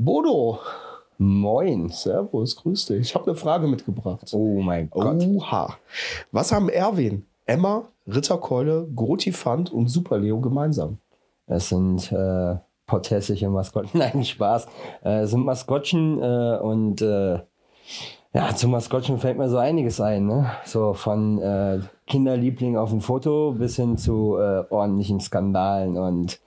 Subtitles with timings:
[0.00, 0.60] Bodo,
[1.18, 1.88] Moin.
[1.88, 3.00] Servus, grüß dich.
[3.00, 4.30] Ich habe eine Frage mitgebracht.
[4.32, 5.26] Oh mein Gott.
[5.26, 5.76] Oha.
[6.30, 10.98] Was haben Erwin, Emma, Ritterkeule, Grotifant und Superleo gemeinsam?
[11.48, 13.98] Es sind äh, potthässliche Maskottchen.
[13.98, 14.68] Nein, Spaß.
[15.04, 17.40] Äh, es sind Maskottchen äh, und äh,
[18.32, 20.28] ja, zu Maskottchen fällt mir so einiges ein.
[20.28, 20.48] Ne?
[20.64, 26.38] So von äh, Kinderliebling auf dem Foto bis hin zu äh, ordentlichen Skandalen und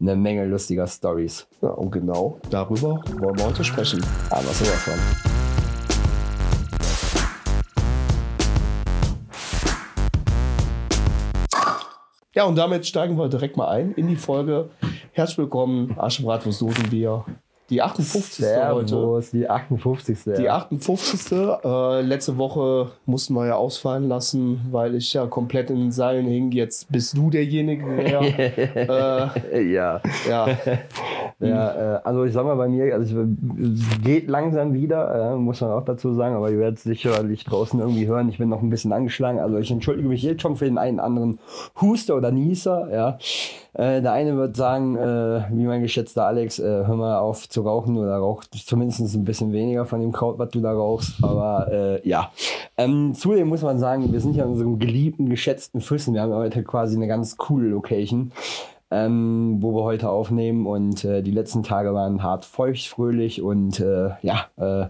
[0.00, 1.46] eine Menge lustiger Stories.
[1.60, 4.04] Ja, und genau darüber wollen wir heute sprechen.
[4.30, 4.94] Aber sowas von.
[12.34, 14.70] Ja, und damit steigen wir direkt mal ein in die Folge.
[15.12, 17.24] Herzlich willkommen, Aschenbratwurst Dosenbier.
[17.70, 18.44] Die 58.
[18.72, 18.88] heute.
[18.88, 20.18] Servus, die 58.
[20.36, 21.32] Die 58.
[21.32, 26.26] Äh, letzte Woche mussten wir ja ausfallen lassen, weil ich ja komplett in den Seilen
[26.26, 26.50] hing.
[26.50, 29.32] Jetzt bist du derjenige, der.
[29.52, 30.00] äh, ja.
[30.28, 30.48] ja.
[31.42, 35.62] Ja, äh, also ich sag mal bei mir, also es geht langsam wieder, äh, muss
[35.62, 38.28] man auch dazu sagen, aber ihr werdet es sicherlich draußen irgendwie hören.
[38.28, 41.00] Ich bin noch ein bisschen angeschlagen, also ich entschuldige mich jetzt schon für den einen
[41.00, 41.38] anderen
[41.80, 43.18] Huster oder Nieser, ja.
[43.74, 47.62] Äh, der eine wird sagen, äh, wie mein geschätzter Alex, äh, hör mal auf zu
[47.62, 51.22] rauchen oder rauch zumindest ein bisschen weniger von dem Kraut, was du da rauchst.
[51.22, 52.32] Aber äh, ja.
[52.76, 56.14] Ähm, zudem muss man sagen, wir sind ja in unserem geliebten, geschätzten Füssen.
[56.14, 58.32] Wir haben heute quasi eine ganz coole Location.
[58.92, 63.78] Ähm, wo wir heute aufnehmen und äh, die letzten Tage waren hart feucht, fröhlich und
[63.78, 64.88] äh, ja, äh,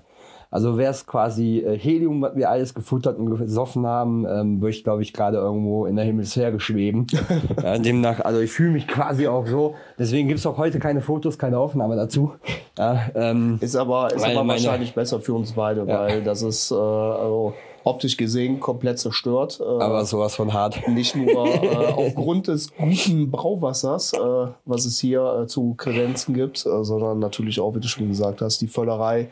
[0.51, 4.75] also wäre es quasi äh, Helium, was wir alles gefuttert und gesoffen haben, ähm, würde
[4.75, 7.06] ich, glaube ich, gerade irgendwo in der Himmelsfähre schweben.
[7.62, 9.75] ja, demnach, also ich fühle mich quasi auch so.
[9.98, 12.33] Deswegen gibt es auch heute keine Fotos, keine Aufnahme dazu.
[12.77, 16.01] Ja, ähm, ist aber, ist aber wahrscheinlich besser für uns beide, Ja.
[16.01, 19.61] weil das ist äh, also optisch gesehen komplett zerstört.
[19.61, 20.87] Äh, aber sowas von hart.
[20.89, 24.19] nicht nur äh, aufgrund des guten Brauwassers, äh,
[24.65, 28.61] was es hier äh, zu kredenzen gibt, sondern natürlich auch, wie du schon gesagt hast,
[28.61, 29.28] die Völlerei,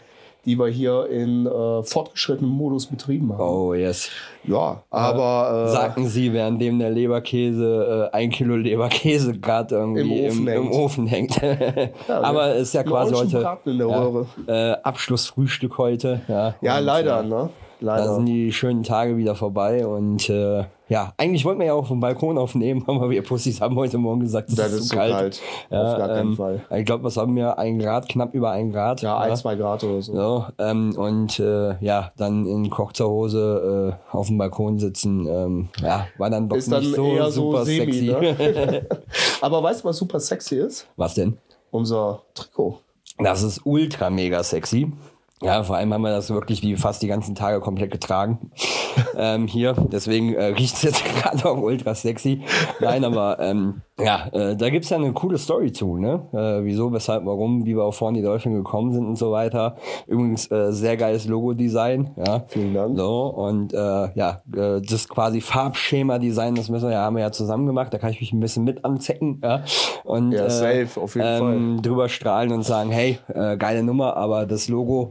[0.49, 3.43] die wir hier in äh, fortgeschrittenem Modus betrieben haben.
[3.43, 4.09] Oh yes.
[4.45, 10.27] Ja, aber äh, Sagten sie, währenddem der Leberkäse, äh, ein Kilo Leberkäse gerade irgendwie Im
[10.27, 10.75] Ofen im, im hängt.
[10.75, 11.43] Ofen hängt.
[12.09, 13.89] Aber ist ja quasi heute Braten in der
[14.47, 16.22] ja, äh, Abschlussfrühstück heute.
[16.28, 17.49] Ja, Ja, leider, äh,
[17.81, 17.87] ne?
[17.87, 18.15] Da Leider.
[18.15, 22.00] sind die schönen Tage wieder vorbei und äh, ja, eigentlich wollten wir ja auch vom
[22.00, 25.12] Balkon aufnehmen, aber wir Pussys haben heute Morgen gesagt, es Das ist, ist zu kalt.
[25.12, 25.43] kalt.
[25.71, 26.65] Ja, Auf gar keinen ähm, Fall.
[26.77, 27.59] Ich glaube, was haben wir?
[27.59, 29.03] Ein Grad, knapp über ein Grad.
[29.03, 30.15] Ja, ein, zwei Grad oder so.
[30.15, 36.06] So, ähm, und äh, ja, dann in Kochzerhose äh, auf dem Balkon sitzen, ähm, ja,
[36.16, 38.06] war dann doch Ist dann nicht so eher so super semi, sexy.
[38.06, 38.87] ne?
[39.41, 40.89] Aber weißt du, was super sexy ist?
[40.97, 41.37] Was denn?
[41.71, 42.81] Unser Trikot.
[43.19, 44.91] Das ist ultra mega sexy.
[45.43, 48.50] Ja, vor allem haben wir das wirklich wie fast die ganzen Tage komplett getragen.
[49.16, 52.43] ähm, hier, deswegen äh, riecht es jetzt gerade auch ultra sexy.
[52.81, 56.22] Nein, aber ähm, ja, äh, da gibt's ja eine coole Story zu, ne?
[56.32, 59.77] Äh, wieso, weshalb, warum, wie wir auf vorne die Dolphin gekommen sind und so weiter.
[60.06, 62.44] Übrigens äh, sehr geiles Logo-Design, ja.
[62.48, 62.97] Vielen Dank.
[62.97, 63.77] So, und äh,
[64.15, 67.98] ja, äh, das quasi Farbschema-Design, das müssen wir ja, haben wir ja zusammen gemacht, da
[67.98, 69.62] kann ich mich ein bisschen mit anzecken, ja.
[70.04, 74.16] Und, Ja, äh, safe, auf jeden ähm, drüber strahlen und sagen, hey, äh, geile Nummer,
[74.16, 75.10] aber das Logo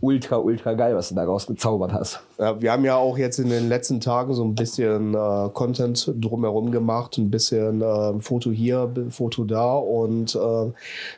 [0.00, 2.20] ultra, ultra geil, was du da rausgezaubert hast.
[2.38, 6.12] Ja, wir haben ja auch jetzt in den letzten Tagen so ein bisschen äh, Content
[6.20, 10.72] drumherum gemacht, ein bisschen äh, Foto hier, Foto da und äh,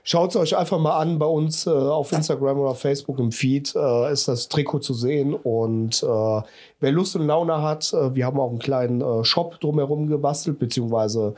[0.04, 3.74] schaut es euch einfach mal an bei uns äh, auf Instagram oder Facebook im Feed
[3.74, 6.42] äh, ist das Trikot zu sehen und äh,
[6.80, 11.34] wer Lust und Laune hat, äh, wir haben auch einen kleinen Shop drumherum gebastelt, beziehungsweise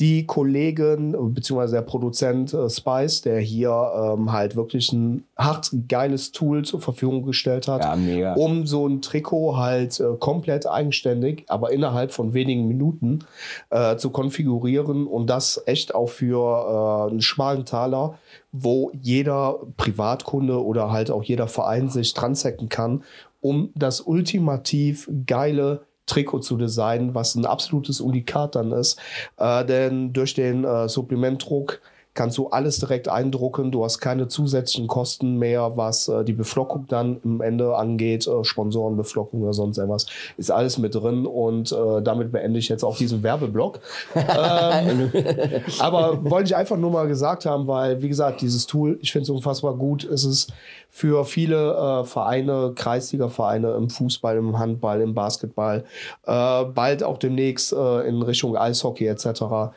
[0.00, 6.64] die Kollegen, beziehungsweise der Produzent Spice, der hier ähm, halt wirklich ein hart geiles Tool
[6.64, 7.84] zur Verfügung gestellt hat
[8.18, 13.20] Ja, um so ein Trikot halt äh, komplett eigenständig, aber innerhalb von wenigen Minuten
[13.70, 18.18] äh, zu konfigurieren und das echt auch für äh, einen schmalen Taler,
[18.52, 23.04] wo jeder Privatkunde oder halt auch jeder Verein sich dran zecken kann,
[23.40, 28.98] um das ultimativ geile Trikot zu designen, was ein absolutes Unikat dann ist.
[29.36, 31.80] Äh, denn durch den äh, Supplementdruck
[32.18, 33.70] kannst du alles direkt eindrucken.
[33.70, 38.42] Du hast keine zusätzlichen Kosten mehr, was äh, die Beflockung dann im Ende angeht, äh,
[38.42, 40.06] Sponsorenbeflockung oder sonst irgendwas.
[40.36, 43.78] Ist alles mit drin und äh, damit beende ich jetzt auch diesen Werbeblock.
[44.16, 45.12] ähm,
[45.78, 49.22] aber wollte ich einfach nur mal gesagt haben, weil, wie gesagt, dieses Tool, ich finde
[49.22, 50.02] es unfassbar gut.
[50.02, 50.52] Es ist
[50.90, 55.84] für viele äh, Vereine, Kreisliga-Vereine im Fußball, im Handball, im Basketball,
[56.26, 59.70] äh, bald auch demnächst äh, in Richtung Eishockey etc.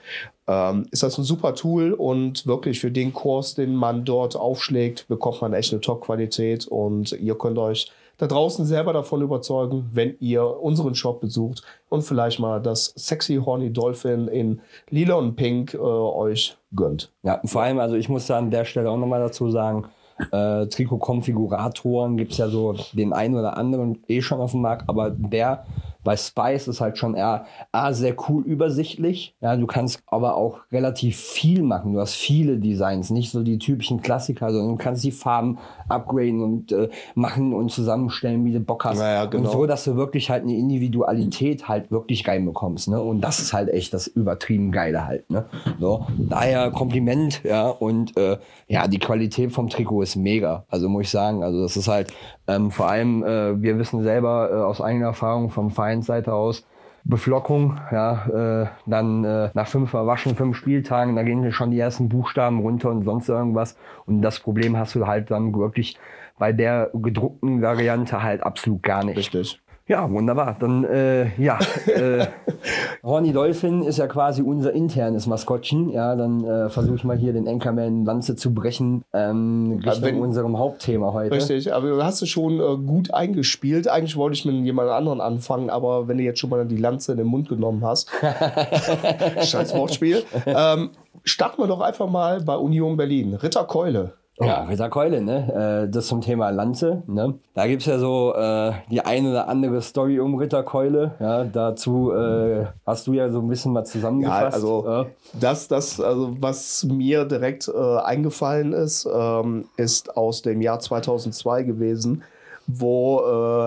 [0.48, 5.08] Ähm, ist das ein super Tool und wirklich für den Kurs, den man dort aufschlägt,
[5.08, 10.16] bekommt man echt eine Top-Qualität und ihr könnt euch da draußen selber davon überzeugen, wenn
[10.20, 15.74] ihr unseren Shop besucht und vielleicht mal das sexy Horny Dolphin in lila und pink
[15.74, 17.12] äh, euch gönnt.
[17.24, 19.86] Ja, vor allem, also ich muss da an der Stelle auch nochmal dazu sagen,
[20.32, 24.88] äh, Trikot-Konfiguratoren gibt es ja so den einen oder anderen eh schon auf dem Markt,
[24.88, 25.66] aber der
[26.04, 29.36] bei Spice ist halt schon eher A, sehr cool übersichtlich.
[29.42, 31.94] Ja, du kannst aber auch relativ viel machen.
[31.94, 35.60] Du hast viele Designs, nicht so die typischen Klassiker, sondern du kannst die Farben
[35.90, 39.00] upgraden und äh, machen und zusammenstellen, wie du Bock hast.
[39.00, 39.46] Ja, ja, genau.
[39.46, 42.90] Und so, dass du wirklich halt eine Individualität halt wirklich reinbekommst.
[42.90, 43.02] Ne?
[43.02, 45.30] Und das ist halt echt das übertrieben Geile halt.
[45.30, 45.46] Ne?
[45.80, 48.38] So, daher Kompliment, ja, und äh,
[48.68, 50.66] ja, die Qualität vom Trikot ist mega.
[50.70, 52.14] Also muss ich sagen, also das ist halt
[52.56, 56.66] ähm, vor allem, äh, wir wissen selber äh, aus eigener Erfahrung vom Vereinsseite aus,
[57.04, 62.10] Beflockung, ja, äh, dann äh, nach fünf Waschen, fünf Spieltagen, da gehen schon die ersten
[62.10, 63.76] Buchstaben runter und sonst irgendwas.
[64.06, 65.98] Und das Problem hast du halt dann wirklich
[66.38, 69.18] bei der gedruckten Variante halt absolut gar nicht.
[69.18, 69.61] Richtig.
[69.88, 70.56] Ja, wunderbar.
[70.60, 72.28] Dann, äh, ja, äh,
[73.04, 75.90] Ronny Dolphin ist ja quasi unser internes Maskottchen.
[75.90, 80.20] Ja, dann äh, versuche ich mal hier den Anchorman Lanze zu brechen, ähm, Richtung wenn-
[80.22, 81.36] unserem Hauptthema heute.
[81.36, 83.88] Richtig, aber du hast es schon äh, gut eingespielt.
[83.90, 87.14] Eigentlich wollte ich mit jemand anderen anfangen, aber wenn du jetzt schon mal die Lanze
[87.14, 88.10] in den Mund genommen hast,
[89.42, 90.92] scheiß Wortspiel, ähm,
[91.24, 93.34] starten wir doch einfach mal bei Union Berlin.
[93.34, 94.14] Ritter Keule.
[94.46, 95.84] Ja, Ritter Keule, ne?
[95.88, 97.04] Äh, das zum Thema Lanze.
[97.08, 97.36] Ne?
[97.54, 101.12] Da gibt's ja so äh, die eine oder andere Story um Ritter Keule.
[101.20, 104.54] Ja, dazu äh, hast du ja so ein bisschen mal Ja, zusammengefasst.
[104.56, 105.06] also Ja.
[105.40, 111.64] das, das, also was mir direkt äh, eingefallen ist, ähm, ist aus dem Jahr 2002
[111.64, 112.24] gewesen,
[112.68, 113.20] wo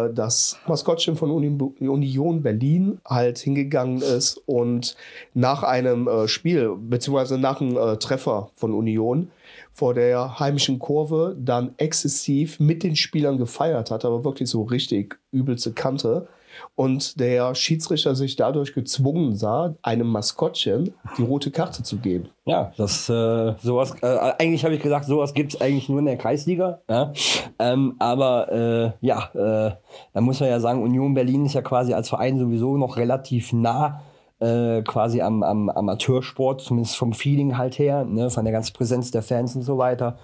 [0.09, 1.49] äh, das Maskottchen von Uni
[1.81, 4.97] Union Berlin halt hingegangen ist und
[5.35, 9.31] nach einem äh, Spiel, beziehungsweise nach einem Treffer von Union
[9.75, 15.19] vor der heimischen Kurve dann exzessiv mit den Spielern gefeiert hat, aber wirklich so richtig
[15.32, 16.29] übelste Kante.
[16.76, 22.29] Und der Schiedsrichter sich dadurch gezwungen sah, einem Maskottchen die rote Karte zu geben.
[22.44, 26.17] Ja, das äh, sowas, äh, eigentlich habe ich gesagt, sowas gibt's eigentlich nur in der
[26.17, 26.81] Kreisliga.
[26.88, 27.12] Ja?
[27.59, 29.75] Ähm, aber äh, ja, äh,
[30.12, 33.53] da muss man ja sagen, Union Berlin ist ja quasi als Verein sowieso noch relativ
[33.53, 34.03] nah
[34.41, 38.31] äh, quasi am, am Amateursport, zumindest vom Feeling halt her, ne?
[38.31, 40.19] von der ganzen Präsenz der Fans und so weiter.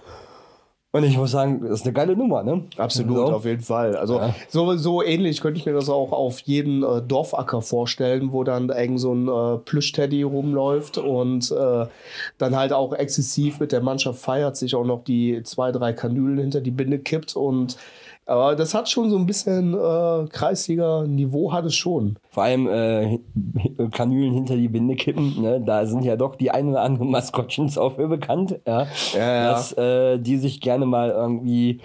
[0.92, 2.64] Und ich muss sagen, das ist eine geile Nummer, ne?
[2.76, 3.32] Absolut, So.
[3.34, 3.94] auf jeden Fall.
[3.96, 4.34] Also Ja.
[4.48, 8.70] so, so ähnlich könnte ich mir das auch auf jeden äh, Dorfacker vorstellen, wo dann
[8.70, 11.86] irgend so ein äh, Plüschteddy rumläuft und äh,
[12.38, 16.38] dann halt auch exzessiv mit der Mannschaft feiert, sich auch noch die zwei, drei Kanülen
[16.38, 17.76] hinter die Binde kippt und
[18.26, 22.18] aber das hat schon so ein bisschen äh, Kreisliga-Niveau, hat es schon.
[22.28, 23.18] Vor allem äh,
[23.90, 25.60] Kanülen hinter die Binde kippen, ne?
[25.60, 29.72] da sind ja doch die ein oder anderen Maskottchens auch für bekannt, ja, Ja, dass
[29.72, 31.80] äh, die sich gerne mal irgendwie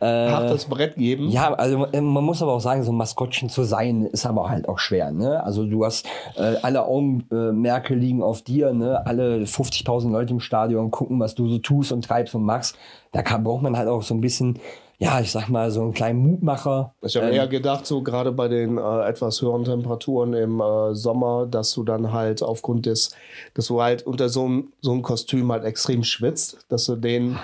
[0.00, 1.28] äh, Hartes Brett geben.
[1.30, 4.48] ja, also äh, man muss aber auch sagen, so ein Maskottchen zu sein, ist aber
[4.48, 5.10] halt auch schwer.
[5.10, 5.42] Ne?
[5.42, 6.06] Also du hast
[6.36, 9.04] äh, alle Augenmerke liegen auf dir, ne?
[9.04, 12.76] alle 50.000 Leute im Stadion gucken, was du so tust und treibst und machst.
[13.10, 14.60] Da kann, braucht man halt auch so ein bisschen,
[15.00, 16.92] ja, ich sag mal, so einen kleinen Mutmacher.
[17.02, 20.94] Ich habe Ähm, eher gedacht, so gerade bei den äh, etwas höheren Temperaturen im äh,
[20.94, 23.12] Sommer, dass du dann halt aufgrund des,
[23.54, 27.38] dass du halt unter so einem so einem Kostüm halt extrem schwitzt, dass du den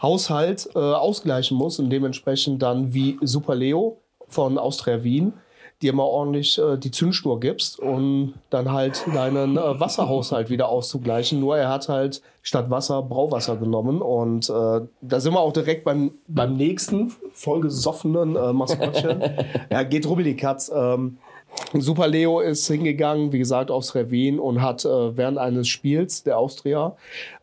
[0.00, 3.98] Haushalt äh, ausgleichen musst und dementsprechend dann wie Super Leo
[4.28, 5.34] von Austria Wien
[5.84, 11.38] dir mal ordentlich äh, die Zündschnur gibst, um dann halt deinen äh, Wasserhaushalt wieder auszugleichen.
[11.40, 15.84] Nur er hat halt statt Wasser Brauwasser genommen und äh, da sind wir auch direkt
[15.84, 19.22] beim, beim nächsten vollgesoffenen äh, Maskottchen.
[19.70, 20.72] ja, geht rubbel die Katz.
[20.74, 21.18] Ähm,
[21.72, 26.38] Super Leo ist hingegangen, wie gesagt, aus Revin und hat äh, während eines Spiels der
[26.38, 26.96] Austria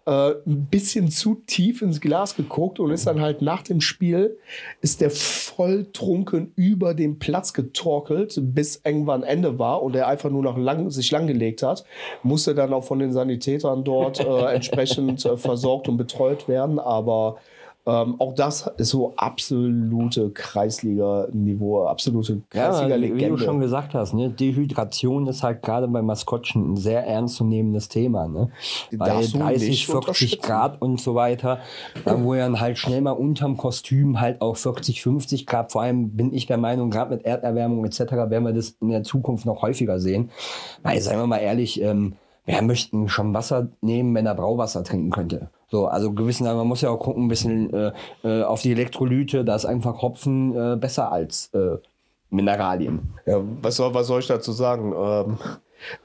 [0.06, 4.38] äh, ein bisschen zu tief ins Glas geguckt und ist dann halt nach dem Spiel,
[4.82, 10.30] ist der voll trunken über den Platz getorkelt, bis irgendwann Ende war und er einfach
[10.30, 11.84] nur noch lang, sich langgelegt hat.
[12.24, 17.38] Musste dann auch von den Sanitätern dort äh, entsprechend äh, versorgt und betreut werden, aber
[17.86, 23.30] ähm, auch das ist so absolute Kreisliga-Niveau, absolute Ja, wie Kreisliga-Legende.
[23.30, 24.30] du schon gesagt hast, ne?
[24.30, 28.28] Dehydration ist halt gerade bei Maskottchen ein sehr ernstzunehmendes Thema.
[28.28, 28.52] Ne?
[28.96, 30.42] Bei Darfst du 30, nicht 40 unterschätzen.
[30.42, 31.60] Grad und so weiter,
[32.06, 36.12] dann wo dann halt schnell mal unterm Kostüm halt auch 40, 50 Grad, vor allem
[36.12, 38.00] bin ich der Meinung, gerade mit Erderwärmung etc.
[38.12, 40.30] werden wir das in der Zukunft noch häufiger sehen.
[40.84, 42.14] Weil, seien wir mal ehrlich, ähm,
[42.46, 45.50] wer möchte schon Wasser nehmen, wenn er Brauwasser trinken könnte?
[45.72, 47.94] So, also gewissen, man muss ja auch gucken, ein bisschen äh,
[48.26, 51.78] äh, auf die Elektrolyte, da ist einfach Hopfen äh, besser als äh,
[52.30, 53.14] Mineralien.
[53.26, 54.94] Ja, was soll, was soll ich dazu sagen?
[54.94, 55.38] Ähm,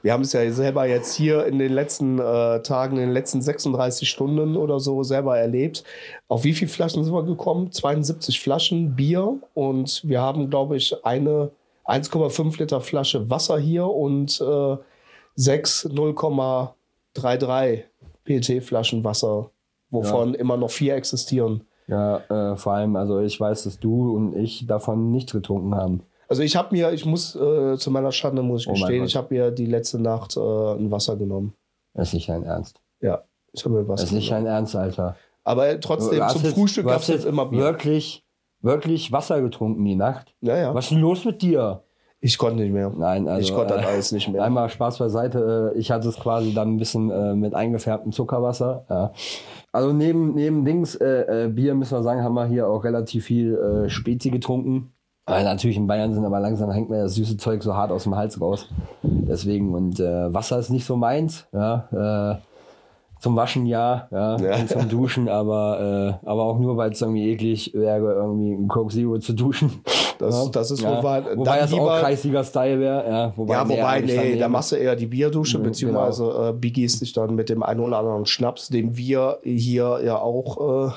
[0.01, 3.41] wir haben es ja selber jetzt hier in den letzten äh, Tagen, in den letzten
[3.41, 5.83] 36 Stunden oder so selber erlebt.
[6.29, 7.71] Auf wie viele Flaschen sind wir gekommen?
[7.71, 11.51] 72 Flaschen Bier und wir haben, glaube ich, eine
[11.85, 14.77] 1,5 Liter Flasche Wasser hier und äh,
[15.35, 17.83] sechs 0,33
[18.23, 19.51] PET-Flaschen Wasser,
[19.89, 21.63] wovon immer noch vier existieren.
[21.87, 26.01] Ja, äh, vor allem, also ich weiß, dass du und ich davon nichts getrunken haben.
[26.27, 29.15] Also ich habe mir, ich muss äh, zu meiner Schande muss ich Oh gestehen, ich
[29.15, 31.53] habe mir die letzte Nacht äh, ein Wasser genommen.
[31.93, 32.81] Das ist nicht dein Ernst.
[32.99, 35.15] Ja, ich habe mir Wasser Das ist nicht dein Ernst, Alter.
[35.45, 37.59] Aber trotzdem, zum jetzt- Frühstück gab es jetzt immer Bier.
[37.61, 38.25] Wirklich,
[38.61, 40.35] wirklich Wasser getrunken die Nacht.
[40.41, 40.73] Ja, ja.
[40.73, 41.83] Was ist denn los mit dir?
[42.19, 42.91] Ich konnte nicht mehr.
[42.95, 43.41] Nein, also.
[43.41, 44.43] ich konnte äh, das alles nicht mehr.
[44.43, 45.73] Einmal Spaß beiseite.
[45.75, 48.85] äh, Ich hatte es quasi dann ein bisschen äh, mit eingefärbtem Zuckerwasser.
[48.89, 49.11] Ja.
[49.71, 53.25] Also neben, neben Dings äh, äh, Bier müssen wir sagen, haben wir hier auch relativ
[53.25, 54.93] viel äh, Spezi getrunken.
[55.27, 58.03] Weil natürlich in Bayern sind, aber langsam hängt mir das süße Zeug so hart aus
[58.03, 58.69] dem Hals raus.
[59.03, 61.47] Deswegen, und äh, Wasser ist nicht so meins.
[61.51, 62.46] Ja, äh,
[63.27, 64.65] zum Waschen ja, ja, Ja.
[64.67, 68.93] zum Duschen, aber, äh, aber auch nur, weil es irgendwie eklig wäre, irgendwie ein Coke
[68.93, 69.71] Zero zu duschen.
[70.17, 70.49] Das- ja.
[70.51, 70.97] das ist ja.
[70.97, 71.23] wohl wahr.
[71.35, 73.05] Wobei das auch lieber- Kreisliga-Style wäre.
[73.09, 77.01] Ja, wobei, ja, wobei, nee, da machst du eher die Bierdusche, Mhm, beziehungsweise äh, begießt
[77.01, 80.91] dich dann mit dem einen oder anderen Schnaps, den wir hier ja auch äh,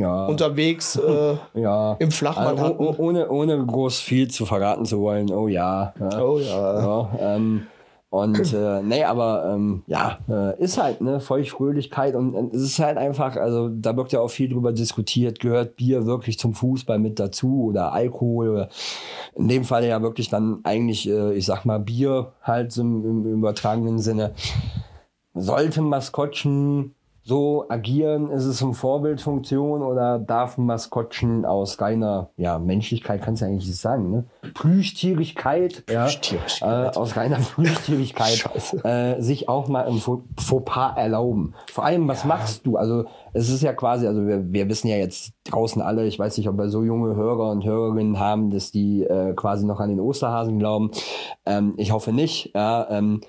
[0.00, 0.26] ja.
[0.26, 1.94] unterwegs äh, Ja.
[2.00, 2.84] im Flachmann Also, hatten.
[2.84, 5.30] oh- ohne, ohne groß viel zu verraten zu wollen.
[5.32, 5.94] Oh ja.
[6.20, 6.80] Oh ja.
[6.80, 7.62] ja ähm,
[8.10, 12.78] und äh, nee, aber ähm, ja, äh, ist halt ne Feuchtfröhlichkeit und äh, es ist
[12.80, 16.98] halt einfach, also da wird ja auch viel drüber diskutiert, gehört Bier wirklich zum Fußball
[16.98, 18.68] mit dazu oder Alkohol oder
[19.36, 23.26] in dem Fall ja wirklich dann eigentlich, äh, ich sag mal, Bier halt im, im
[23.26, 24.34] übertragenen Sinne.
[25.32, 28.28] Sollte ein Maskottchen so agieren?
[28.30, 33.66] Ist es eine Vorbildfunktion oder darf ein Maskottchen aus reiner ja, Menschlichkeit, kannst du eigentlich
[33.66, 34.24] nicht sagen, ne?
[34.54, 36.94] Plüschtierigkeit, ja, Plüschtierigkeit.
[36.94, 38.44] äh, aus reiner Plüschtierigkeit
[38.84, 41.54] äh, sich auch mal Faux Fauxpas erlauben.
[41.70, 42.76] Vor allem, was machst du?
[42.76, 46.36] Also es ist ja quasi, also wir, wir wissen ja jetzt draußen alle, ich weiß
[46.38, 49.90] nicht, ob wir so junge Hörer und Hörerinnen haben, dass die äh, quasi noch an
[49.90, 50.90] den Osterhasen glauben.
[51.46, 52.52] Ähm, ich hoffe nicht.
[52.54, 53.20] Ja, ähm,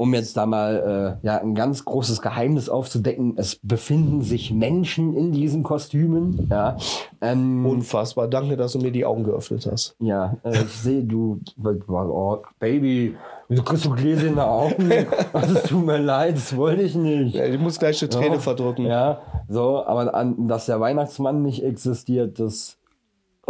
[0.00, 5.12] um jetzt da mal äh, ja, ein ganz großes Geheimnis aufzudecken, es befinden sich Menschen
[5.12, 6.48] in diesen Kostümen.
[6.50, 6.78] Ja,
[7.20, 8.26] ähm, Unfassbar.
[8.26, 9.94] Danke, dass du mir die Augen geöffnet hast.
[9.98, 11.40] ja, äh, ich sehe, du,
[11.88, 13.14] oh, Baby,
[13.50, 14.90] du kriegst so gläserne Augen.
[15.34, 17.34] Also, Es tut mir leid, das wollte ich nicht.
[17.34, 18.40] Ja, ich muss gleich eine Träne Ja.
[18.40, 18.86] verdrücken.
[18.86, 22.78] Ja, so, aber an, dass der Weihnachtsmann nicht existiert, das.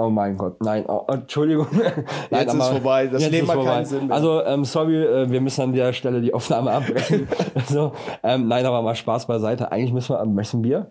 [0.01, 1.67] Oh mein Gott, nein, oh, Entschuldigung.
[2.31, 3.85] nein, Jetzt ist vorbei, das jetzt Leben hat keinen.
[3.85, 4.17] Sinn mehr.
[4.17, 7.29] Also, ähm, sorry, äh, wir müssen an der Stelle die Aufnahme abbrechen.
[7.67, 7.93] so,
[8.23, 9.71] ähm, nein, aber mal Spaß beiseite.
[9.71, 10.91] Eigentlich müssen wir am besten Bier.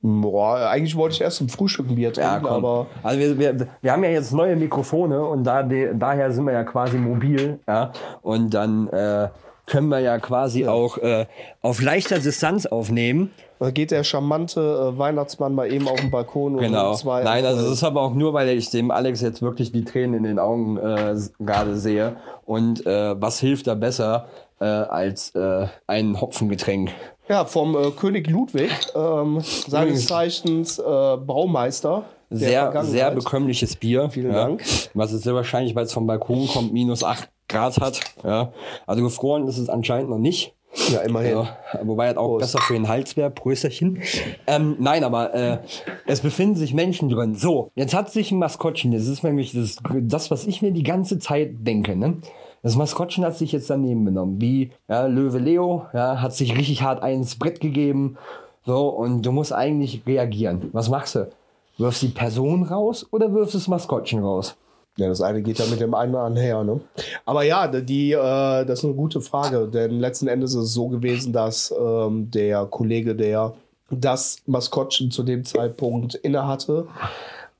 [0.00, 3.92] Boah, eigentlich wollte ich erst zum Frühstück ein Bier trinken, aber Also wir, wir, wir
[3.92, 7.92] haben ja jetzt neue Mikrofone und da, de, daher sind wir ja quasi mobil, ja.
[8.22, 9.28] Und dann äh,
[9.68, 11.26] können wir ja quasi auch äh,
[11.62, 13.30] auf leichter Distanz aufnehmen.
[13.60, 16.94] da geht der charmante äh, Weihnachtsmann mal eben auf den Balkon und Genau.
[16.94, 17.22] zwei.
[17.22, 20.14] Nein, also das ist aber auch nur, weil ich dem Alex jetzt wirklich die Tränen
[20.14, 22.16] in den Augen äh, gerade sehe.
[22.44, 24.26] Und äh, was hilft da besser
[24.60, 26.90] äh, als äh, ein Hopfengetränk?
[27.28, 30.82] ja, vom äh, König Ludwig, ähm, seines Zeichens äh,
[31.18, 32.04] Baumeister.
[32.30, 34.08] Sehr, sehr bekömmliches Bier.
[34.10, 34.44] Vielen ja.
[34.46, 34.62] Dank.
[34.94, 38.00] Was es sehr wahrscheinlich, weil es vom Balkon kommt, minus 8 Grad hat.
[38.24, 38.52] Ja.
[38.86, 40.54] Also gefroren ist es anscheinend noch nicht.
[40.92, 41.32] Ja, immerhin.
[41.32, 42.40] Ja, wobei es auch Prost.
[42.40, 43.30] besser für den Hals wäre.
[43.30, 44.02] Prösterchen.
[44.46, 45.58] Ähm, nein, aber äh,
[46.06, 47.34] es befinden sich Menschen drin.
[47.34, 50.82] So, jetzt hat sich ein Maskottchen, das ist nämlich das, das was ich mir die
[50.82, 51.96] ganze Zeit denke.
[51.96, 52.18] Ne?
[52.62, 54.40] Das Maskottchen hat sich jetzt daneben benommen.
[54.40, 58.18] Wie ja, Löwe Leo ja, hat sich richtig hart ins Brett gegeben.
[58.66, 60.68] So, und du musst eigentlich reagieren.
[60.72, 61.30] Was machst du?
[61.78, 64.56] Wirfst die Person raus oder wirfst das Maskottchen raus?
[64.98, 66.80] Ja, das eine geht ja mit dem einen einher, ne?
[67.24, 70.88] Aber ja, die, äh, das ist eine gute Frage, denn letzten Endes ist es so
[70.88, 73.54] gewesen, dass ähm, der Kollege, der
[73.90, 76.88] das Maskottchen zu dem Zeitpunkt innehatte,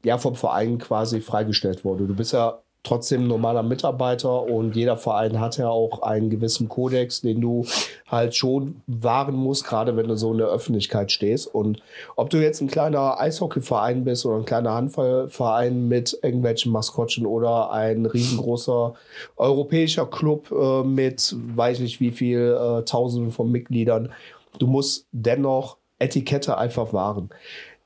[0.04, 2.06] ja vom Verein quasi freigestellt wurde.
[2.06, 7.20] Du bist ja trotzdem normaler Mitarbeiter und jeder Verein hat ja auch einen gewissen Kodex,
[7.20, 7.66] den du
[8.06, 11.52] halt schon wahren musst, gerade wenn du so in der Öffentlichkeit stehst.
[11.52, 11.82] Und
[12.16, 17.70] ob du jetzt ein kleiner Eishockeyverein bist oder ein kleiner Handballverein mit irgendwelchen Maskottchen oder
[17.70, 18.94] ein riesengroßer
[19.36, 24.12] europäischer Club äh, mit weiß nicht wie viel äh, Tausenden von Mitgliedern,
[24.58, 27.30] du musst dennoch Etikette einfach wahren.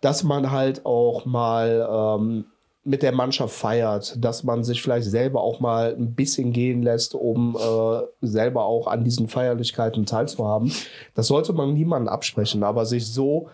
[0.01, 2.45] Dass man halt auch mal ähm,
[2.85, 7.15] mit der Mannschaft feiert, dass man sich vielleicht selber auch mal ein bisschen gehen lässt,
[7.15, 10.73] um äh, selber auch an diesen Feierlichkeiten teilzuhaben.
[11.15, 13.49] Das sollte man niemandem absprechen, aber sich so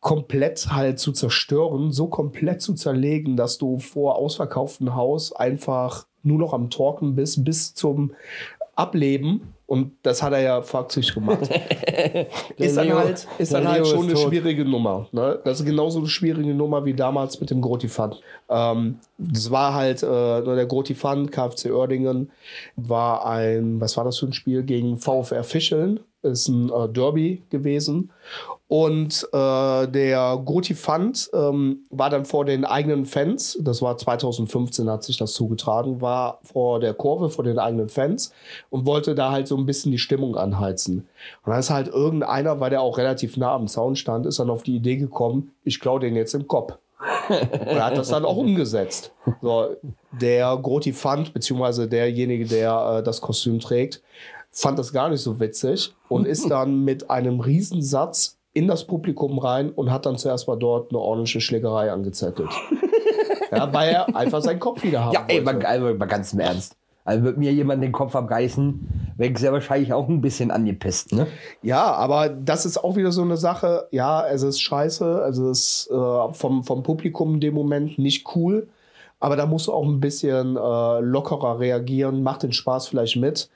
[0.00, 6.38] komplett halt zu zerstören, so komplett zu zerlegen, dass du vor ausverkauftem Haus einfach nur
[6.38, 8.12] noch am Talken bist bis zum
[8.76, 9.54] Ableben.
[9.66, 11.42] Und das hat er ja faktisch gemacht.
[12.56, 15.06] ist dann halt, ist dann halt schon eine schwierige Nummer.
[15.12, 15.38] Ne?
[15.44, 18.20] Das ist genauso eine schwierige Nummer wie damals mit dem Grotifant.
[18.48, 22.32] Ähm, das war halt, äh, der Grotifant, KfC Oerdingen,
[22.74, 26.00] war ein, was war das für ein Spiel gegen VfR Fischeln.
[26.22, 28.10] Ist ein äh, Derby gewesen.
[28.68, 34.88] Und äh, der Goti Fund ähm, war dann vor den eigenen Fans, das war 2015,
[34.88, 38.32] hat sich das zugetragen, war vor der Kurve, vor den eigenen Fans
[38.70, 41.08] und wollte da halt so ein bisschen die Stimmung anheizen.
[41.44, 44.50] Und dann ist halt irgendeiner, weil der auch relativ nah am Zaun stand, ist dann
[44.50, 46.74] auf die Idee gekommen, ich klaue den jetzt im Kopf.
[47.28, 49.12] und hat das dann auch umgesetzt.
[49.42, 49.76] So,
[50.12, 54.02] der Groti Fund, beziehungsweise derjenige, der äh, das Kostüm trägt,
[54.50, 59.38] fand das gar nicht so witzig und ist dann mit einem Riesensatz in das Publikum
[59.38, 62.50] rein und hat dann zuerst mal dort eine ordentliche Schlägerei angezettelt.
[63.52, 66.40] ja, weil er einfach seinen Kopf wieder haben Ja, ey, mal, also, mal ganz im
[66.40, 66.76] Ernst.
[67.04, 71.12] Also wird mir jemand den Kopf abreißen, wäre ich sehr wahrscheinlich auch ein bisschen angepisst,
[71.12, 71.26] ne?
[71.62, 73.88] Ja, aber das ist auch wieder so eine Sache.
[73.90, 78.68] Ja, es ist scheiße, es ist äh, vom, vom Publikum in dem Moment nicht cool.
[79.18, 83.50] Aber da musst du auch ein bisschen äh, lockerer reagieren, mach den Spaß vielleicht mit,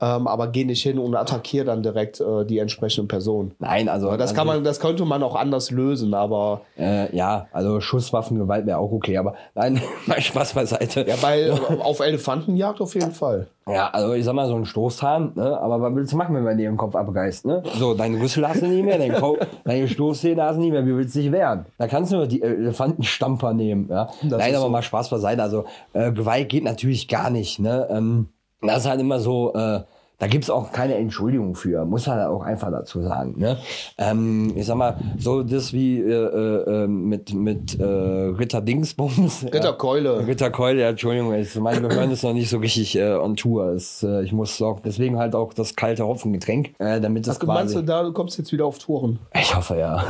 [0.00, 3.52] ähm, aber geh nicht hin und attackier dann direkt äh, die entsprechende Person.
[3.58, 4.16] Nein, also.
[4.16, 8.78] Das kann man, das könnte man auch anders lösen, aber Äh, ja, also Schusswaffengewalt wäre
[8.78, 11.04] auch okay, aber nein, mal Spaß beiseite.
[11.06, 13.48] ja, bei auf Elefantenjagd auf jeden Fall.
[13.68, 15.60] Ja, also ich sag mal so ein Stoßzahn, ne?
[15.60, 17.46] aber was willst du machen, wenn man dir den Kopf abreißt?
[17.46, 17.62] Ne?
[17.78, 19.14] So, deinen Rüssel hast du nicht mehr, dein
[19.64, 21.66] deine Stoßzähne hast du nicht mehr, wie willst du dich wehren?
[21.78, 23.86] Da kannst du nur die Elefantenstamper nehmen.
[23.88, 24.08] Ja?
[24.22, 24.68] Nein, aber so.
[24.70, 25.42] mal Spaß beiseite.
[25.42, 27.60] Also äh, Gewalt geht natürlich gar nicht.
[27.60, 27.86] Ne?
[27.90, 28.28] Ähm,
[28.62, 29.80] das ist halt immer so, äh,
[30.20, 33.36] da gibt's auch keine Entschuldigung für, muss man auch einfach dazu sagen.
[33.38, 33.56] Ne?
[33.96, 39.44] Ähm, ich sag mal, so das wie äh, äh, äh, mit, mit äh, Ritter Dingsbums.
[39.52, 40.26] Ritterkeule.
[40.26, 43.72] Ritterkeule, ja, Entschuldigung, ist, mein Gehirn ist noch nicht so richtig äh, on Tour.
[43.72, 47.46] Ist, äh, ich muss auch, deswegen halt auch das kalte Hopfengetränk, äh, damit das Was
[47.46, 47.86] meinst quasi...
[47.86, 49.20] du da, du kommst jetzt wieder auf Touren?
[49.34, 50.04] Ich hoffe, ja.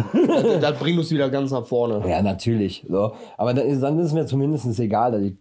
[0.61, 2.03] das bringt uns wieder ganz nach vorne.
[2.09, 2.85] ja, natürlich.
[2.89, 3.13] So.
[3.37, 5.35] Aber dann ist, dann ist mir zumindest egal, dass ich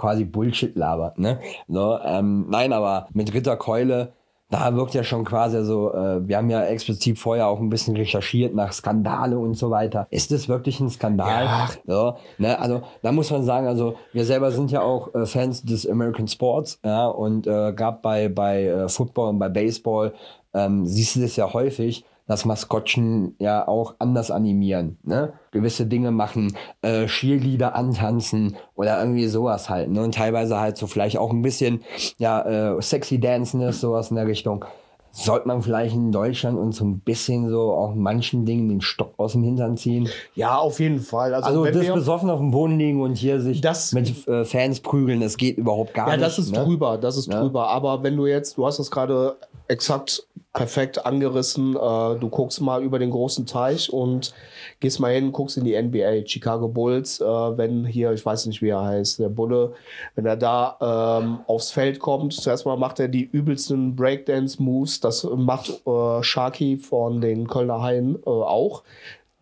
[0.00, 1.18] quasi Bullshit labert.
[1.18, 1.40] Ne?
[1.68, 4.14] So, ähm, nein, aber mit Ritterkeule,
[4.48, 7.94] da wirkt ja schon quasi so, äh, wir haben ja explizit vorher auch ein bisschen
[7.96, 10.06] recherchiert nach Skandale und so weiter.
[10.10, 11.44] Ist das wirklich ein Skandal?
[11.44, 11.68] Ja.
[11.86, 15.62] So, ne, also da muss man sagen, also wir selber sind ja auch äh, Fans
[15.62, 20.14] des American Sports, ja, und äh, gerade bei, bei äh, Football und bei Baseball
[20.54, 25.32] ähm, siehst du das ja häufig, dass Maskottchen ja auch anders animieren, ne?
[25.50, 30.02] Gewisse Dinge machen, äh, Cheerleader antanzen oder irgendwie sowas halt, ne?
[30.02, 31.82] Und teilweise halt so vielleicht auch ein bisschen,
[32.18, 34.64] ja, äh, sexy Danceness, sowas in der Richtung.
[35.12, 39.12] Sollte man vielleicht in Deutschland uns so ein bisschen so auch manchen Dingen den Stock
[39.16, 40.08] aus dem Hintern ziehen?
[40.36, 41.34] Ja, auf jeden Fall.
[41.34, 44.80] Also, Also das besoffen auf dem Boden liegen und hier sich Das- mit äh, Fans
[44.80, 46.24] prügeln, das geht überhaupt gar ja, nicht.
[46.26, 46.64] das ist ne?
[46.64, 47.40] drüber, das ist Ja.
[47.40, 47.68] drüber.
[47.68, 51.78] Aber wenn du jetzt, du hast das gerade exakt perfekt angerissen, äh,
[52.18, 54.32] du guckst mal über den großen Teich und
[54.80, 58.62] gehst mal hin, guckst in die NBA, Chicago Bulls, äh, wenn hier, ich weiß nicht,
[58.62, 59.74] wie er heißt, der Bulle,
[60.14, 65.24] wenn er da ähm, aufs Feld kommt, zuerst mal macht er die übelsten Breakdance-Moves, das
[65.36, 68.82] macht äh, Sharky von den Kölner Haien äh, auch.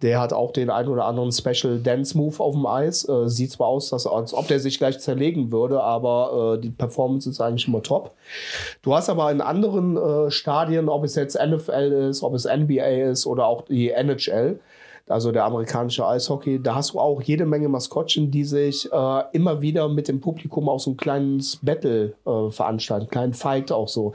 [0.02, 3.08] Der hat auch den ein oder anderen Special Dance Move auf dem Eis.
[3.08, 6.70] Äh, sieht zwar aus, dass, als ob der sich gleich zerlegen würde, aber äh, die
[6.70, 8.12] Performance ist eigentlich immer top.
[8.82, 13.10] Du hast aber in anderen äh, Stadien, ob es jetzt NFL ist, ob es NBA
[13.10, 14.60] ist oder auch die NHL,
[15.08, 19.60] also der amerikanische Eishockey, da hast du auch jede Menge Maskottchen, die sich äh, immer
[19.60, 23.88] wieder mit dem Publikum auch so ein kleines Battle äh, veranstalten, einen kleinen Fight auch
[23.88, 24.12] so.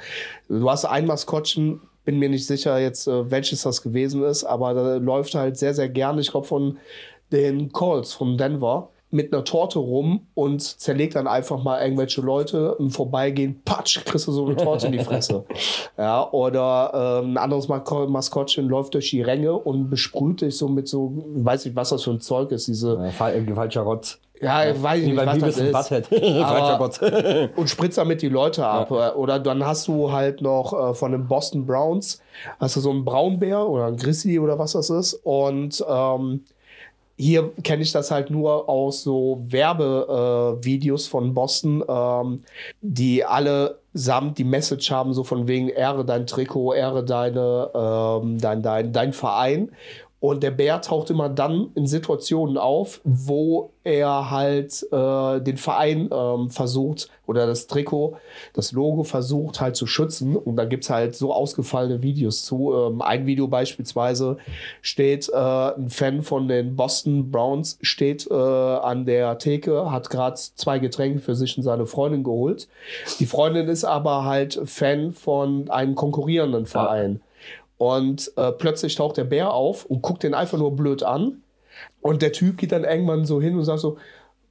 [0.48, 4.74] Du hast ein Maskottchen, bin mir nicht sicher jetzt, äh, welches das gewesen ist, aber
[4.74, 6.78] da läuft halt sehr, sehr gerne, ich glaube von
[7.32, 12.76] den Colts von Denver, mit einer Torte rum und zerlegt dann einfach mal irgendwelche Leute
[12.80, 15.46] im Vorbeigehen, patsch, kriegst du so eine Torte in die Fresse.
[15.98, 20.68] Ja, oder ähm, ein anderes Masko- Maskottchen läuft durch die Ränge und besprüht dich so
[20.68, 24.20] mit so, weiß nicht, was das für ein Zeug ist, diese, Äh, äh, falscher Rotz.
[24.42, 26.12] ja, weiß ich nicht, was das ist.
[27.56, 28.90] Und spritzt damit die Leute ab.
[29.16, 32.20] Oder dann hast du halt noch äh, von den Boston Browns,
[32.60, 35.14] hast du so einen Braunbär oder einen Grizzly oder was das ist.
[35.24, 36.44] Und ähm,
[37.16, 42.44] hier kenne ich das halt nur aus so Werbevideos äh, von Boston, ähm,
[42.82, 48.40] die alle samt die Message haben, so von wegen Ehre dein Trikot, Ehre deine, ähm,
[48.40, 49.72] dein, dein, dein Verein.
[50.24, 56.10] Und der Bär taucht immer dann in Situationen auf, wo er halt äh, den Verein
[56.14, 58.16] ähm, versucht oder das Trikot,
[58.54, 60.38] das Logo versucht halt zu schützen.
[60.38, 62.74] Und da gibt's halt so ausgefallene Videos zu.
[62.74, 64.38] Ähm, ein Video beispielsweise
[64.82, 70.38] steht äh, ein Fan von den Boston Browns, steht äh, an der Theke, hat gerade
[70.38, 72.70] zwei Getränke für sich und seine Freundin geholt.
[73.20, 77.20] Die Freundin ist aber halt Fan von einem konkurrierenden Verein.
[77.78, 81.42] Und äh, plötzlich taucht der Bär auf und guckt den einfach nur blöd an.
[82.02, 83.98] Und der Typ geht dann irgendwann so hin und sagt so,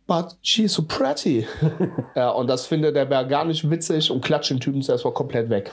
[0.06, 1.46] but she's so pretty.
[2.16, 5.14] ja, und das findet der Bär gar nicht witzig und klatscht den Typen zuerst mal
[5.14, 5.72] komplett weg.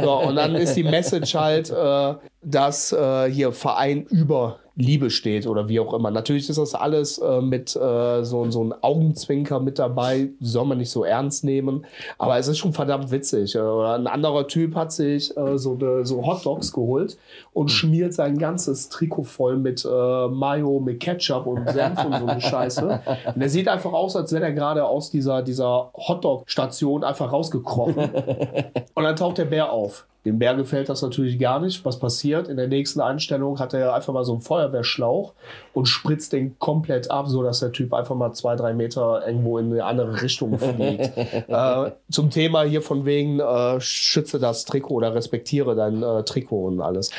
[0.00, 5.46] so, und dann ist die Message halt, äh, dass äh, hier Verein über Liebe steht
[5.46, 6.10] oder wie auch immer.
[6.10, 10.78] Natürlich ist das alles äh, mit äh, so, so einem Augenzwinker mit dabei, soll man
[10.78, 11.84] nicht so ernst nehmen,
[12.18, 13.54] aber es ist schon verdammt witzig.
[13.54, 17.18] Äh, ein anderer Typ hat sich äh, so, de, so Hot Dogs geholt
[17.52, 17.68] und hm.
[17.68, 22.40] schmiert sein ganzes Trikot voll mit äh, Mayo, mit Ketchup und Senf und so eine
[22.40, 23.00] Scheiße.
[23.34, 27.96] Und er sieht einfach aus, als wäre er gerade aus dieser, dieser Hotdog-Station einfach rausgekrochen.
[28.94, 30.06] und dann taucht der Bär auf.
[30.24, 31.84] Dem Bär gefällt das natürlich gar nicht.
[31.84, 32.46] Was passiert?
[32.46, 35.32] In der nächsten Einstellung hat er einfach mal so einen Feuerwehrschlauch
[35.74, 39.72] und spritzt den komplett ab, sodass der Typ einfach mal zwei, drei Meter irgendwo in
[39.72, 41.10] eine andere Richtung fliegt.
[41.16, 46.66] äh, zum Thema hier von wegen, äh, schütze das Trikot oder respektiere dein äh, Trikot
[46.66, 47.10] und alles.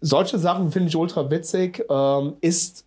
[0.00, 1.84] Solche Sachen finde ich ultra witzig.
[1.88, 2.84] Ähm, ist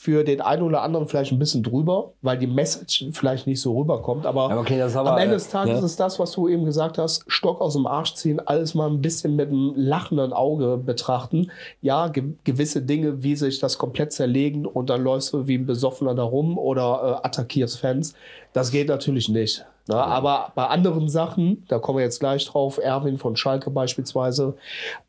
[0.00, 3.78] für den einen oder anderen vielleicht ein bisschen drüber, weil die Message vielleicht nicht so
[3.78, 4.24] rüberkommt.
[4.24, 5.84] Aber, okay, aber am Ende des Tages ja.
[5.84, 9.02] ist das, was du eben gesagt hast, Stock aus dem Arsch ziehen, alles mal ein
[9.02, 11.50] bisschen mit einem lachenden Auge betrachten.
[11.82, 15.66] Ja, ge gewisse Dinge, wie sich das komplett zerlegen und dann läufst du wie ein
[15.66, 18.14] Besoffener da rum oder äh, attackierst Fans.
[18.54, 19.66] Das geht natürlich nicht.
[19.86, 19.96] Ne?
[19.96, 20.04] Ja.
[20.04, 24.56] Aber bei anderen Sachen, da kommen wir jetzt gleich drauf, Erwin von Schalke beispielsweise,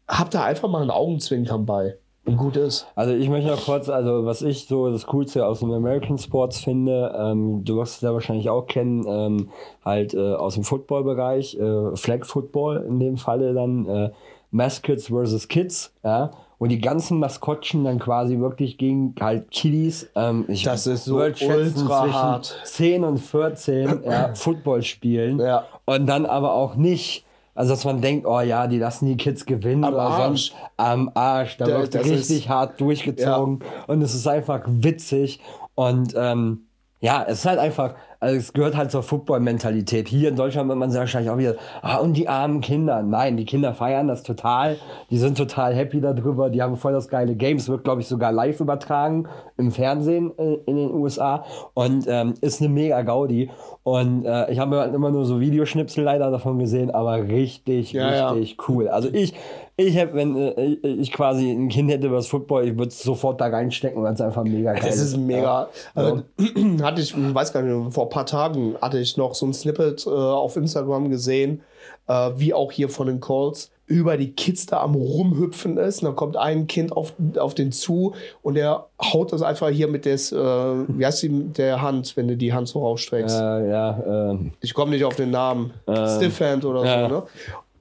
[0.05, 2.87] habt ihr einfach mal einen Augenzwinkern bei gut ist.
[2.95, 6.59] Also ich möchte noch kurz, also was ich so das Coolste aus dem American Sports
[6.59, 9.49] finde, ähm, du wirst es ja wahrscheinlich auch kennen, ähm,
[9.83, 14.11] halt äh, aus dem Football-Bereich, äh, Flag Football in dem Falle dann, äh,
[14.51, 20.45] Mascots versus Kids, ja, und die ganzen Maskottchen dann quasi wirklich gegen halt Kiddies, ähm,
[20.47, 22.55] ich das ist so ultra hart.
[22.65, 25.65] 10 und 14 ja, Football spielen ja.
[25.85, 29.45] und dann aber auch nicht also, dass man denkt, oh ja, die lassen die Kids
[29.45, 30.23] gewinnen am oder Arsch.
[30.23, 31.57] sonst am Arsch.
[31.57, 33.59] Da wird richtig hart durchgezogen.
[33.59, 33.83] Ja.
[33.87, 35.41] Und es ist einfach witzig.
[35.75, 36.67] Und ähm,
[37.01, 40.07] ja, es ist halt einfach, also es gehört halt zur Football-Mentalität.
[40.07, 43.01] Hier in Deutschland wird man wahrscheinlich auch wieder, ah, und die armen Kinder.
[43.01, 44.77] Nein, die Kinder feiern das total.
[45.09, 46.51] Die sind total happy darüber.
[46.51, 47.57] Die haben voll das geile Game.
[47.57, 51.45] Es wird, glaube ich, sogar live übertragen im Fernsehen äh, in den USA.
[51.73, 53.49] Und ähm, ist eine mega Gaudi.
[53.81, 58.29] Und äh, ich habe halt immer nur so Videoschnipsel leider davon gesehen, aber richtig, ja,
[58.29, 58.63] richtig ja.
[58.67, 58.87] cool.
[58.87, 59.33] Also ich,
[59.77, 63.01] ich hätte, wenn äh, ich quasi ein Kind hätte über das Football, ich würde es
[63.01, 64.95] sofort da reinstecken, weil es einfach mega geil ist.
[64.95, 65.41] Es ist mega.
[65.41, 65.69] Ja.
[65.95, 66.21] Also,
[66.83, 70.09] hatte ich, weiß gar nicht, vor paar Tagen hatte ich noch so ein Snippet äh,
[70.09, 71.63] auf Instagram gesehen,
[72.07, 76.01] äh, wie auch hier von den Calls über die Kids da am rumhüpfen ist.
[76.01, 79.87] Und dann kommt ein Kind auf, auf den zu und der haut das einfach hier
[79.87, 83.35] mit des, äh, wie heißt die, der Hand, wenn du die Hand so rausstreckst.
[83.35, 85.73] Äh, ja, äh, ich komme nicht auf den Namen.
[85.87, 87.09] Äh, Stiffhand oder ja.
[87.09, 87.23] so, ne?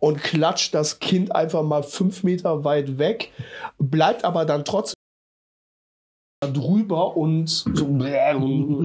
[0.00, 3.30] Und klatscht das Kind einfach mal fünf Meter weit weg,
[3.78, 4.99] bleibt aber dann trotzdem
[6.40, 7.87] drüber und so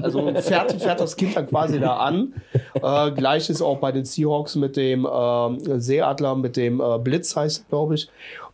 [0.02, 2.34] also fährt, fährt das Kind dann quasi da an.
[2.74, 7.68] Äh, Gleiches auch bei den Seahawks mit dem äh, Seeadler, mit dem äh, Blitz heißt
[7.70, 8.10] glaube ich.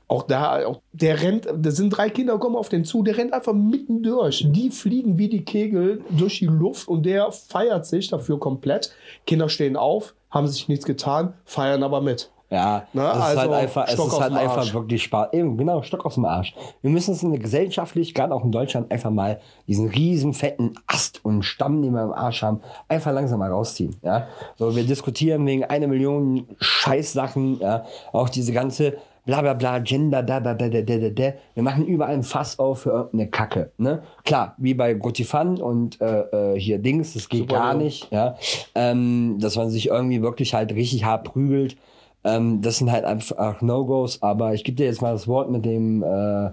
[0.07, 3.33] Auch da, auch, der rennt, da sind drei Kinder, kommen auf den zu, der rennt
[3.33, 4.47] einfach mitten durch.
[4.47, 8.95] Die fliegen wie die Kegel durch die Luft und der feiert sich dafür komplett.
[9.27, 12.31] Kinder stehen auf, haben sich nichts getan, feiern aber mit.
[12.53, 13.03] Ja, ne?
[13.03, 15.33] es ist halt also, einfach, es ist halt einfach wirklich Spaß.
[15.33, 16.55] Eben, genau, Stock aus dem Arsch.
[16.83, 20.75] Wir müssen es in der gesellschaftlich, gerade auch in Deutschland, einfach mal diesen riesen fetten
[20.87, 23.97] Ast und Stamm, den wir im Arsch haben, einfach langsam mal rausziehen.
[24.03, 29.79] Ja, so wir diskutieren wegen einer Million Scheißsachen, ja, auch diese ganze bla bla bla,
[29.79, 31.33] Gender, da, da, da, da, da, da.
[31.55, 33.71] Wir machen überall ein Fass auf für irgendeine Kacke.
[33.79, 34.03] Ne?
[34.25, 38.11] Klar, wie bei Gotifan und äh, äh, hier Dings, das geht Super, gar nicht.
[38.11, 38.37] Ja?
[38.75, 41.77] Ähm, dass man sich irgendwie wirklich halt richtig hart prügelt.
[42.25, 45.65] Ähm, das sind halt einfach No-Gos, aber ich gebe dir jetzt mal das Wort mit
[45.65, 46.51] dem äh,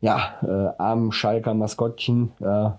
[0.00, 2.32] ja, äh, armen Schalker Maskottchen.
[2.40, 2.70] Äh,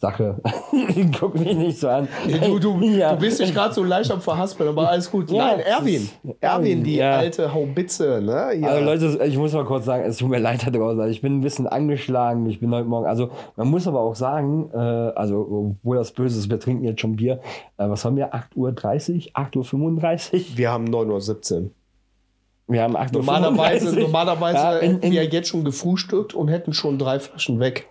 [0.00, 0.40] Sache.
[1.20, 2.08] Guck mich nicht so an.
[2.26, 3.12] Du, du, ja.
[3.14, 5.30] du bist dich gerade so leicht am Verhaspeln, aber alles gut.
[5.30, 6.08] Ja, Nein, Erwin.
[6.40, 7.18] Erwin, die ja.
[7.18, 8.22] alte Haubitze.
[8.22, 8.54] Ne?
[8.58, 8.68] Ja.
[8.68, 10.98] Also Leute, ich muss mal kurz sagen, es tut mir leid da draußen.
[10.98, 12.48] Also ich bin ein bisschen angeschlagen.
[12.48, 16.38] Ich bin heute Morgen, also man muss aber auch sagen, äh, also obwohl das böse
[16.38, 17.40] ist, wir trinken jetzt schon Bier.
[17.76, 18.32] Äh, was haben wir?
[18.34, 18.70] 8.30 Uhr?
[19.34, 20.40] 8.35 Uhr?
[20.56, 21.70] Wir haben 9.17 Uhr.
[22.68, 23.22] Wir haben 8.35 Uhr.
[23.22, 27.86] Normalerweise, normalerweise ja, in, in, wir jetzt schon gefrühstückt und hätten schon drei Flaschen weg.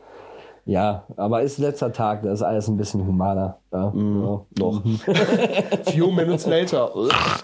[0.70, 3.58] Ja, aber ist letzter Tag, da ist alles ein bisschen humaner.
[3.74, 4.46] Ja, mm, ja.
[4.60, 4.84] Noch.
[5.92, 6.92] Few minutes later.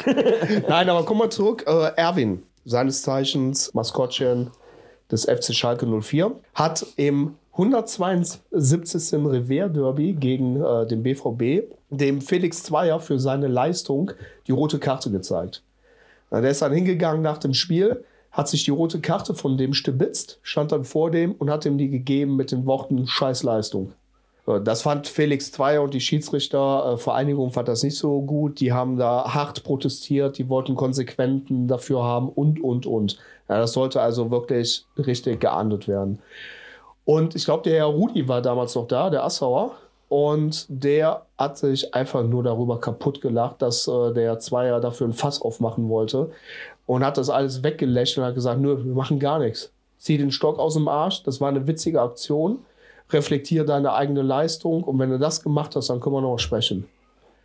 [0.69, 1.65] Nein, aber komm mal zurück.
[1.67, 4.51] Äh, Erwin, seines Zeichens Maskottchen
[5.11, 9.13] des FC Schalke 04, hat im 172.
[9.13, 14.11] Revier-Derby gegen äh, den BVB dem Felix Zweier für seine Leistung
[14.45, 15.63] die rote Karte gezeigt.
[16.29, 18.03] Der ist dann hingegangen nach dem Spiel,
[18.35, 21.77] hat sich die rote Karte von dem stibitzt, stand dann vor dem und hat ihm
[21.77, 23.93] die gegeben mit den Worten Scheißleistung.
[24.63, 28.59] Das fand Felix Zweier und die Schiedsrichtervereinigung fand das nicht so gut.
[28.59, 33.17] Die haben da hart protestiert, die wollten Konsequenten dafür haben und, und, und.
[33.47, 36.19] Ja, das sollte also wirklich richtig geahndet werden.
[37.05, 39.71] Und ich glaube, der Herr Rudi war damals noch da, der Assauer.
[40.07, 45.13] Und der hat sich einfach nur darüber kaputt gelacht, dass äh, der Zweier dafür ein
[45.13, 46.29] Fass aufmachen wollte.
[46.85, 49.71] Und hat das alles weggelächelt und hat gesagt, nö, wir machen gar nichts.
[49.97, 51.23] Zieh den Stock aus dem Arsch.
[51.23, 52.59] Das war eine witzige Aktion
[53.11, 56.85] reflektiere deine eigene Leistung und wenn du das gemacht hast, dann können wir noch sprechen.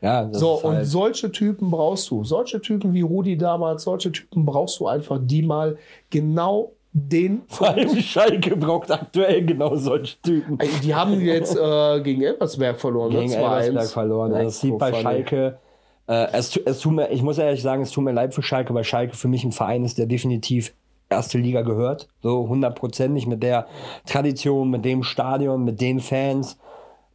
[0.01, 2.25] Ja, so, und halt solche Typen brauchst du.
[2.25, 5.77] Solche Typen wie Rudi damals, solche Typen brauchst du einfach, die mal
[6.09, 7.43] genau den.
[7.49, 10.59] Vor allem Schalke braucht aktuell genau solche Typen.
[10.83, 13.13] Die haben jetzt äh, gegen Elversberg verloren.
[13.13, 13.21] Ne?
[13.21, 14.33] Gegen Elversberg verloren.
[14.33, 15.59] Also das sieht bei Schalke.
[16.11, 18.75] Äh, es, es tut mir, ich muss ehrlich sagen, es tut mir leid für Schalke,
[18.75, 20.75] weil Schalke für mich ein Verein ist, der definitiv
[21.09, 22.09] erste Liga gehört.
[22.21, 23.67] So hundertprozentig mit der
[24.07, 26.59] Tradition, mit dem Stadion, mit den Fans.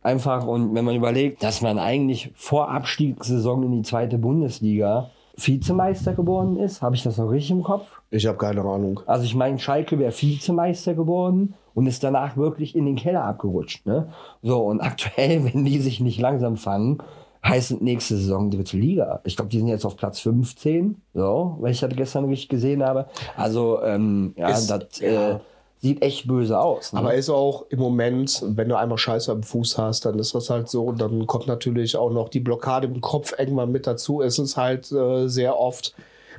[0.01, 6.13] Einfach, und wenn man überlegt, dass man eigentlich vor Abstiegssaison in die zweite Bundesliga Vizemeister
[6.13, 7.99] geworden ist, habe ich das noch richtig im Kopf?
[8.11, 9.01] Ich habe keine Ahnung.
[9.07, 13.85] Also ich meine, Schalke wäre Vizemeister geworden und ist danach wirklich in den Keller abgerutscht.
[13.85, 14.07] Ne?
[14.41, 16.99] So, und aktuell, wenn die sich nicht langsam fangen,
[17.45, 19.21] heißt nächste Saison dritte Liga.
[19.23, 22.83] Ich glaube, die sind jetzt auf Platz 15, so, weil ich das gestern richtig gesehen
[22.83, 23.05] habe.
[23.37, 25.31] Also, ähm, ja, ist, das ja.
[25.31, 25.39] Äh,
[25.81, 26.93] sieht echt böse aus.
[26.93, 26.99] Ne?
[26.99, 30.49] Aber ist auch im Moment, wenn du einmal Scheiße am Fuß hast, dann ist das
[30.49, 30.85] halt so.
[30.85, 34.21] Und dann kommt natürlich auch noch die Blockade im Kopf irgendwann mit dazu.
[34.21, 35.95] Es ist halt äh, sehr oft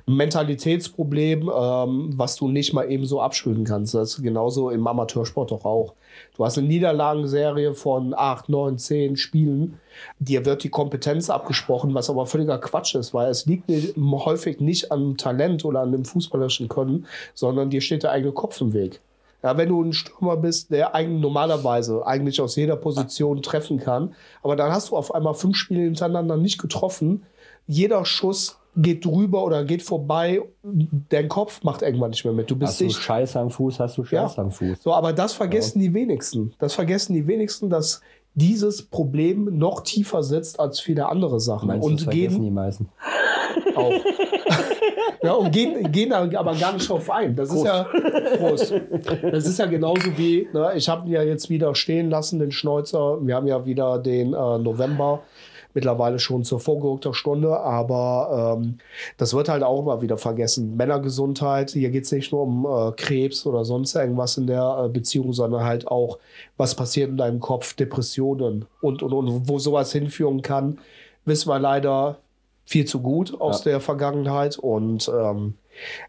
[0.06, 3.94] Mentalitätsproblem, ähm, was du nicht mal eben so abschütteln kannst.
[3.94, 5.94] Das ist genauso im Amateursport doch auch.
[6.36, 9.80] Du hast eine Niederlagenserie von acht, neun, zehn Spielen.
[10.20, 14.60] Dir wird die Kompetenz abgesprochen, was aber völliger Quatsch ist, weil es liegt nicht, häufig
[14.60, 18.72] nicht am Talent oder an dem fußballerischen Können, sondern dir steht der eigene Kopf im
[18.72, 19.00] Weg.
[19.42, 24.14] Ja, wenn du ein Stürmer bist, der eigentlich normalerweise eigentlich aus jeder Position treffen kann,
[24.42, 27.24] aber dann hast du auf einmal fünf Spiele hintereinander nicht getroffen.
[27.66, 30.42] Jeder Schuss geht drüber oder geht vorbei,
[31.08, 32.50] dein Kopf macht irgendwann nicht mehr mit.
[32.50, 34.42] Du bist hast du Scheiße am Fuß, hast du Scheiße ja.
[34.42, 34.82] am Fuß.
[34.82, 35.88] So, aber das vergessen ja.
[35.88, 36.52] die wenigsten.
[36.58, 38.02] Das vergessen die wenigsten, dass
[38.34, 41.68] dieses Problem noch tiefer sitzt als viele andere Sachen.
[41.68, 42.90] Meinst und das gehen die meisten.
[43.74, 43.92] Auch.
[45.22, 47.34] ja, und gehen, gehen da aber gar nicht drauf ein.
[47.34, 47.64] Das Prost.
[47.64, 47.84] ist ja
[48.36, 48.74] Prost.
[49.22, 52.52] Das ist ja genauso wie, ne, ich habe ihn ja jetzt wieder stehen lassen, den
[52.52, 53.26] Schneuzer.
[53.26, 55.22] Wir haben ja wieder den äh, November
[55.76, 58.78] mittlerweile schon zur vorgerückter Stunde, aber ähm,
[59.18, 60.74] das wird halt auch immer wieder vergessen.
[60.74, 64.88] Männergesundheit, hier geht es nicht nur um äh, Krebs oder sonst irgendwas in der äh,
[64.88, 66.18] Beziehung, sondern halt auch,
[66.56, 70.78] was passiert in deinem Kopf, Depressionen und, und, und wo sowas hinführen kann,
[71.26, 72.16] wissen wir leider
[72.64, 73.72] viel zu gut aus ja.
[73.72, 75.54] der Vergangenheit und ähm,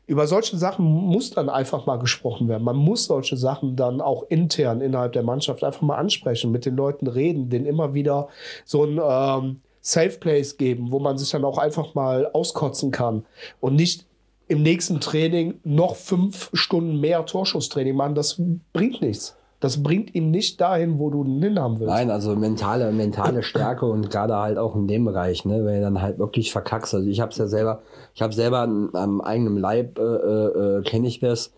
[0.06, 2.63] über solche Sachen muss dann einfach mal gesprochen werden.
[2.63, 6.75] Man muss solche Sachen dann auch intern innerhalb der Mannschaft einfach mal ansprechen, mit den
[6.75, 8.27] Leuten reden, denen immer wieder
[8.65, 13.25] so ein ähm, Safe Place geben, wo man sich dann auch einfach mal auskotzen kann
[13.62, 14.06] und nicht
[14.47, 18.15] im nächsten Training noch fünf Stunden mehr Torschusstraining machen.
[18.15, 18.41] Das
[18.73, 19.38] bringt nichts.
[19.60, 21.91] Das bringt ihn nicht dahin, wo du ihn hinhaben willst.
[21.91, 25.82] Nein, also mentale, mentale Stärke und gerade halt auch in dem Bereich, ne, wenn du
[25.82, 26.93] dann halt wirklich verkackst.
[26.93, 27.82] Also ich habe es ja selber,
[28.13, 31.52] ich habe selber am eigenen Leib äh, äh, kenne ich das.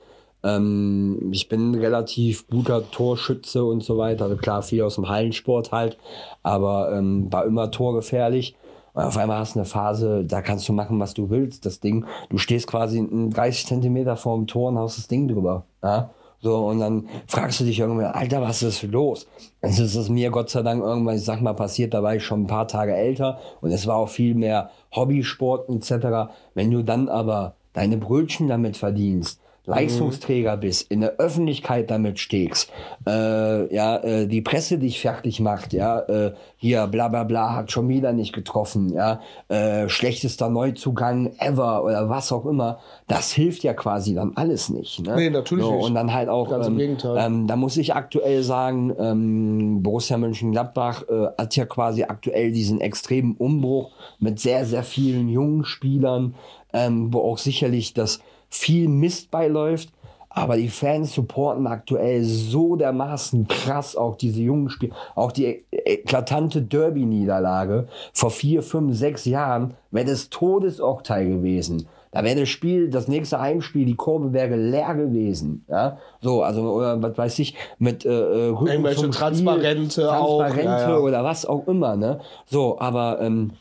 [0.44, 4.26] Ähm, ich bin relativ guter Torschütze und so weiter.
[4.26, 5.98] Also klar, viel aus dem Hallensport halt,
[6.42, 8.56] aber ähm, war immer torgefährlich.
[8.94, 11.66] Und auf einmal hast du eine Phase, da kannst du machen, was du willst.
[11.66, 15.66] Das Ding, du stehst quasi 30 Zentimeter vor dem Tor und hast das Ding drüber.
[15.84, 16.12] Ja?
[16.42, 19.28] So, und dann fragst du dich irgendwann, Alter, was ist los?
[19.62, 22.44] Das ist mir Gott sei Dank irgendwann, ich sag mal, passiert, da war ich schon
[22.44, 26.32] ein paar Tage älter und es war auch viel mehr Hobbysport etc.
[26.54, 32.72] Wenn du dann aber deine Brötchen damit verdienst, Leistungsträger bist, in der Öffentlichkeit damit stehst,
[33.08, 37.72] äh, ja, äh, die Presse dich fertig macht, ja, äh, hier bla bla bla hat
[37.72, 43.64] schon wieder nicht getroffen, ja, äh, schlechtester Neuzugang ever oder was auch immer, das hilft
[43.64, 45.06] ja quasi dann alles nicht.
[45.06, 45.16] Ne?
[45.16, 45.86] Nee, natürlich so, nicht.
[45.86, 47.18] Und dann halt auch, Ganz ähm, im Gegenteil.
[47.20, 52.82] Ähm, da muss ich aktuell sagen, ähm, Borussia Mönchengladbach äh, hat ja quasi aktuell diesen
[52.82, 56.36] extremen Umbruch mit sehr, sehr vielen jungen Spielern,
[56.74, 59.90] ähm, wo auch sicherlich das viel Mist beiläuft.
[60.32, 64.94] Aber die Fans supporten aktuell so dermaßen krass auch diese jungen Spiele.
[65.16, 71.88] Auch die eklatante Derby-Niederlage vor vier, fünf, sechs Jahren wäre das Todesurteil gewesen.
[72.12, 75.64] Da wäre das Spiel, das nächste Heimspiel, die Kurve wäre leer gewesen.
[75.68, 76.00] Ja?
[76.22, 80.40] So, also, oder was weiß ich, mit äh, äh Rücken Irgendwelche zum Transparente, Spiel, auch,
[80.40, 80.98] Transparente ja, ja.
[80.98, 82.20] oder was auch immer, ne?
[82.48, 83.52] So, aber ähm,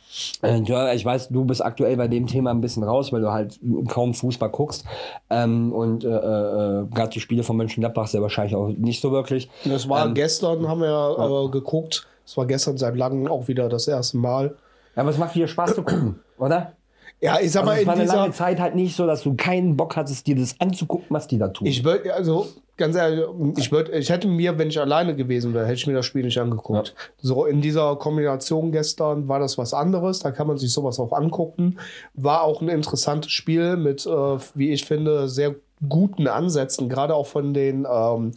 [0.42, 3.30] äh, ja, ich weiß, du bist aktuell bei dem Thema ein bisschen raus, weil du
[3.30, 4.84] halt kaum Fußball guckst.
[5.28, 9.50] Ähm, und äh, äh, gerade die Spiele von Mönchengladbach sehr wahrscheinlich auch nicht so wirklich.
[9.64, 12.06] Das war Ähm, gestern, haben wir äh, geguckt.
[12.24, 14.56] Das war gestern seit langem auch wieder das erste Mal.
[14.96, 16.72] Ja, aber es macht dir Spaß zu gucken, oder?
[17.20, 18.16] Ja, ich sag Also mal, es war in eine dieser.
[18.16, 21.38] lange Zeit halt nicht so, dass du keinen Bock hattest, dir das anzugucken, was die
[21.38, 21.66] da tun.
[21.66, 23.24] Ich würde, also ganz ehrlich,
[23.57, 26.22] ich würde, ich hätte mir, wenn ich alleine gewesen wäre, hätte ich mir das Spiel
[26.24, 26.94] nicht angeguckt.
[27.20, 30.20] So in dieser Kombination gestern war das was anderes.
[30.20, 31.78] Da kann man sich sowas auch angucken.
[32.14, 34.11] War auch ein interessantes Spiel mit, äh,
[34.54, 35.57] wie ich finde, sehr
[35.88, 38.33] guten Ansätzen, gerade auch von den ähm,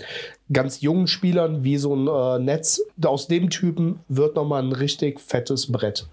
[0.51, 2.81] ganz jungen Spielern, wie so ein äh, Netz.
[3.03, 6.07] Aus dem Typen wird nochmal ein richtig fettes Brett.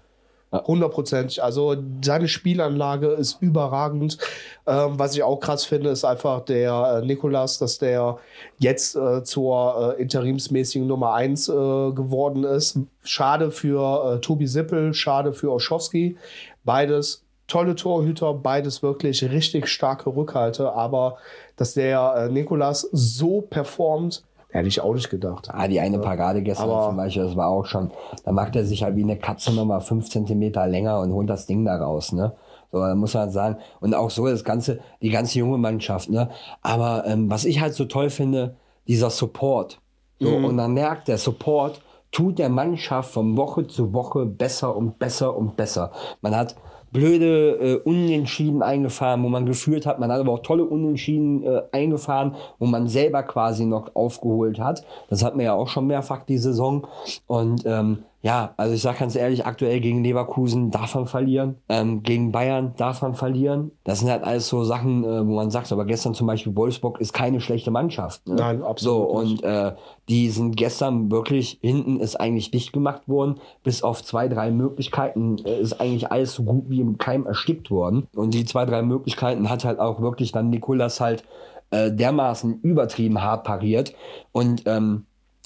[0.51, 1.43] Hundertprozentig.
[1.43, 4.17] Also seine Spielanlage ist überragend.
[4.65, 8.17] Ähm, was ich auch krass finde, ist einfach der äh, Nikolas, dass der
[8.57, 12.79] jetzt äh, zur äh, interimsmäßigen Nummer 1 äh, geworden ist.
[13.03, 16.17] Schade für äh, Tobi Sippel, schade für Oschowski.
[16.63, 20.71] Beides tolle Torhüter, beides wirklich richtig starke Rückhalte.
[20.73, 21.17] Aber
[21.57, 25.49] dass der äh, Nikolas so performt, hätte ich auch nicht gedacht.
[25.51, 27.91] Ah, die eine Parade gestern Aber- zum Beispiel, das war auch schon,
[28.25, 31.45] da macht er sich halt wie eine Katze nochmal fünf Zentimeter länger und holt das
[31.45, 32.33] Ding da raus, ne?
[32.71, 33.57] So, da muss man sagen.
[33.79, 36.29] Und auch so das ganze, die ganze junge Mannschaft, ne?
[36.61, 38.55] Aber ähm, was ich halt so toll finde,
[38.87, 39.79] dieser Support.
[40.19, 41.81] So, Und man merkt, der Support
[42.11, 45.91] tut der Mannschaft von Woche zu Woche besser und besser und besser.
[46.21, 46.55] Man hat
[46.91, 49.99] blöde äh, Unentschieden eingefahren, wo man geführt hat.
[49.99, 54.83] Man hat aber auch tolle Unentschieden äh, eingefahren, wo man selber quasi noch aufgeholt hat.
[55.09, 56.87] Das hat man ja auch schon mehrfach die Saison.
[57.27, 62.03] Und ähm, ja, also ich sage ganz ehrlich, aktuell gegen Leverkusen darf man verlieren, ähm,
[62.03, 63.71] gegen Bayern darf man verlieren.
[63.85, 66.99] Das sind halt alles so Sachen, äh, wo man sagt, aber gestern zum Beispiel Wolfsburg
[66.99, 68.27] ist keine schlechte Mannschaft.
[68.27, 68.35] Ne?
[68.35, 69.73] Nein, absolut So, und äh,
[70.09, 75.37] die sind gestern wirklich, hinten ist eigentlich dicht gemacht worden, bis auf zwei, drei Möglichkeiten
[75.45, 78.07] äh, ist eigentlich alles so gut wie im Keim erstickt worden.
[78.13, 81.23] Und die zwei, drei Möglichkeiten hat halt auch wirklich dann Nikolas halt
[81.71, 83.93] äh, dermaßen übertrieben hart pariert.
[84.31, 85.05] Und ähm,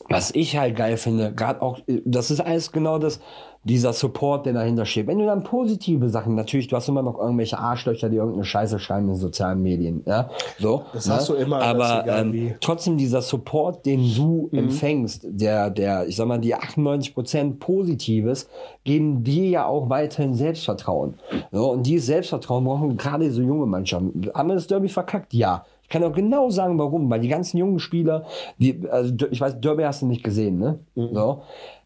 [0.10, 3.20] was ich halt geil finde, gerade auch, äh, das ist alles genau das,
[3.66, 5.08] dieser Support, der dahinter steht.
[5.08, 8.78] Wenn du dann positive Sachen, natürlich, du hast immer noch irgendwelche Arschlöcher, die irgendeine Scheiße
[8.78, 10.30] schreiben in sozialen Medien, ja,
[10.60, 10.80] so.
[10.80, 10.84] ne?
[10.92, 14.60] Das hast du immer, Aber ähm, trotzdem dieser Support, den du Mhm.
[14.60, 18.50] empfängst, der, der, ich sag mal, die 98% Positives,
[18.84, 21.14] geben dir ja auch weiterhin Selbstvertrauen.
[21.54, 24.30] So, und dieses Selbstvertrauen brauchen gerade so junge Mannschaften.
[24.34, 25.34] Haben wir das Derby verkackt?
[25.34, 25.64] Ja.
[25.94, 27.08] Ich kann auch genau sagen, warum.
[27.12, 28.24] Weil die ganzen jungen Spieler,
[28.58, 30.80] die, also ich weiß, Derby hast du nicht gesehen, ne?
[30.96, 31.14] Mhm.
[31.14, 31.44] So.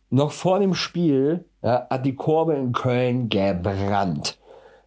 [0.10, 4.40] Noch vor dem Spiel ja, hat die Kurve in Köln gebrannt.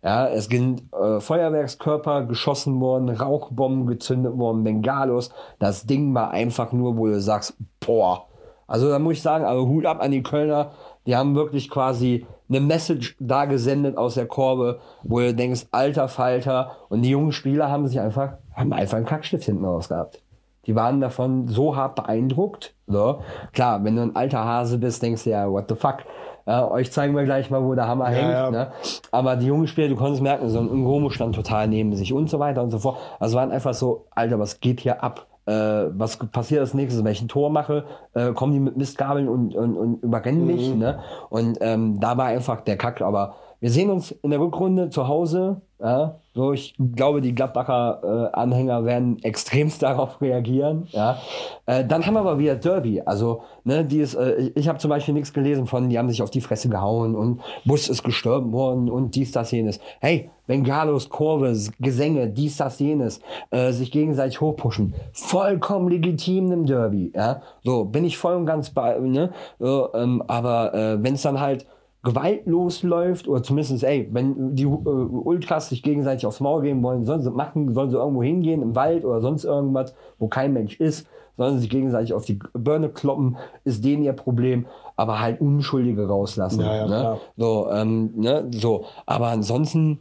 [0.02, 5.30] Ja, es sind äh, Feuerwerkskörper geschossen worden, Rauchbomben gezündet worden, Bengalos.
[5.58, 8.24] Das Ding war einfach nur, wo du sagst, boah.
[8.66, 10.70] Also da muss ich sagen, also Hut ab an die Kölner.
[11.04, 16.08] Die haben wirklich quasi eine Message da gesendet aus der Kurve, wo du denkst, alter
[16.08, 16.76] Falter.
[16.88, 20.22] Und die jungen Spieler haben sich einfach, haben einfach einen Kackstift hinten raus gehabt.
[20.66, 22.74] Die waren davon so hart beeindruckt.
[22.86, 23.22] So.
[23.52, 25.98] Klar, wenn du ein alter Hase bist, denkst du ja, what the fuck.
[26.46, 28.30] Ja, euch zeigen wir gleich mal, wo der Hammer hängt.
[28.30, 28.50] ja.
[28.50, 28.72] Ne?
[29.10, 32.28] Aber die jungen Spieler, du konntest merken, so ein Ngomo stand total neben sich und
[32.28, 32.98] so weiter und so fort.
[33.18, 35.26] Also waren einfach so, Alter, was geht hier ab?
[35.46, 37.02] Äh, was passiert als nächstes?
[37.04, 40.74] Wenn ich ein Tor mache, äh, kommen die mit Mistgabeln und, und, und überrennen mich.
[40.74, 41.00] Ne?
[41.30, 43.00] Und ähm, da war einfach der Kack.
[43.00, 45.60] Aber wir sehen uns in der Rückrunde zu Hause.
[45.78, 46.16] Ja?
[46.34, 50.88] So, ich glaube, die Gladbacher äh, Anhänger werden extremst darauf reagieren.
[50.90, 51.18] Ja?
[51.66, 53.02] Äh, dann haben wir aber wieder Derby.
[53.04, 56.08] Also, ne, die ist, äh, ich, ich habe zum Beispiel nichts gelesen von, die haben
[56.08, 59.78] sich auf die Fresse gehauen und Bus ist gestorben worden und dies, das, jenes.
[60.00, 63.20] Hey, Bengalos, Kurve, Gesänge, dies, das, jenes,
[63.50, 64.94] äh, sich gegenseitig hochpushen.
[65.12, 67.12] Vollkommen legitim im Derby.
[67.14, 67.42] Ja?
[67.62, 69.32] So, bin ich voll und ganz bei, ne?
[69.58, 71.66] So, ähm, aber äh, wenn es dann halt
[72.02, 77.04] gewaltlos läuft oder zumindest, ey, wenn die äh, Ultras sich gegenseitig aufs Maul gehen wollen,
[77.04, 80.80] sollen sie machen, sollen sie irgendwo hingehen im Wald oder sonst irgendwas, wo kein Mensch
[80.80, 85.40] ist, sollen sie sich gegenseitig auf die Birne kloppen, ist denen ihr Problem, aber halt
[85.40, 86.60] Unschuldige rauslassen.
[86.60, 87.20] Ja, ja, ne?
[87.36, 90.00] So, ähm, ne, so, aber ansonsten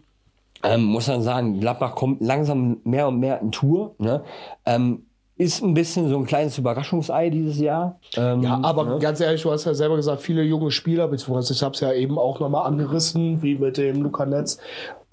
[0.63, 3.95] ähm, muss man sagen, Gladbach kommt langsam mehr und mehr in Tour.
[3.97, 4.23] Ne?
[4.65, 5.05] Ähm,
[5.39, 7.97] ist ein bisschen so ein kleines Überraschungsei dieses Jahr.
[8.17, 8.99] Ähm, Ja, aber ne?
[8.99, 11.93] ganz ehrlich, du hast ja selber gesagt, viele junge Spieler, beziehungsweise ich habe es ja
[11.93, 14.59] eben auch nochmal angerissen, wie mit dem Luca Netz.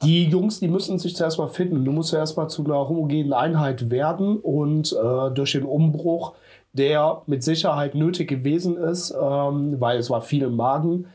[0.03, 1.85] Die Jungs, die müssen sich zuerst mal finden.
[1.85, 6.33] Du musst ja erstmal zu einer homogenen Einheit werden und äh, durch den Umbruch,
[6.72, 11.07] der mit Sicherheit nötig gewesen ist, ähm, weil es war viel im Magen,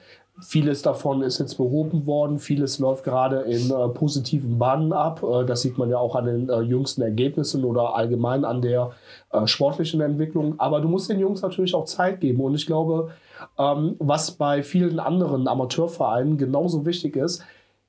[0.43, 5.23] Vieles davon ist jetzt behoben worden, vieles läuft gerade in äh, positiven Bahnen ab.
[5.23, 8.91] Äh, das sieht man ja auch an den äh, jüngsten Ergebnissen oder allgemein an der
[9.31, 10.59] äh, sportlichen Entwicklung.
[10.59, 12.41] Aber du musst den Jungs natürlich auch Zeit geben.
[12.41, 13.11] Und ich glaube,
[13.57, 17.43] ähm, was bei vielen anderen Amateurvereinen genauso wichtig ist,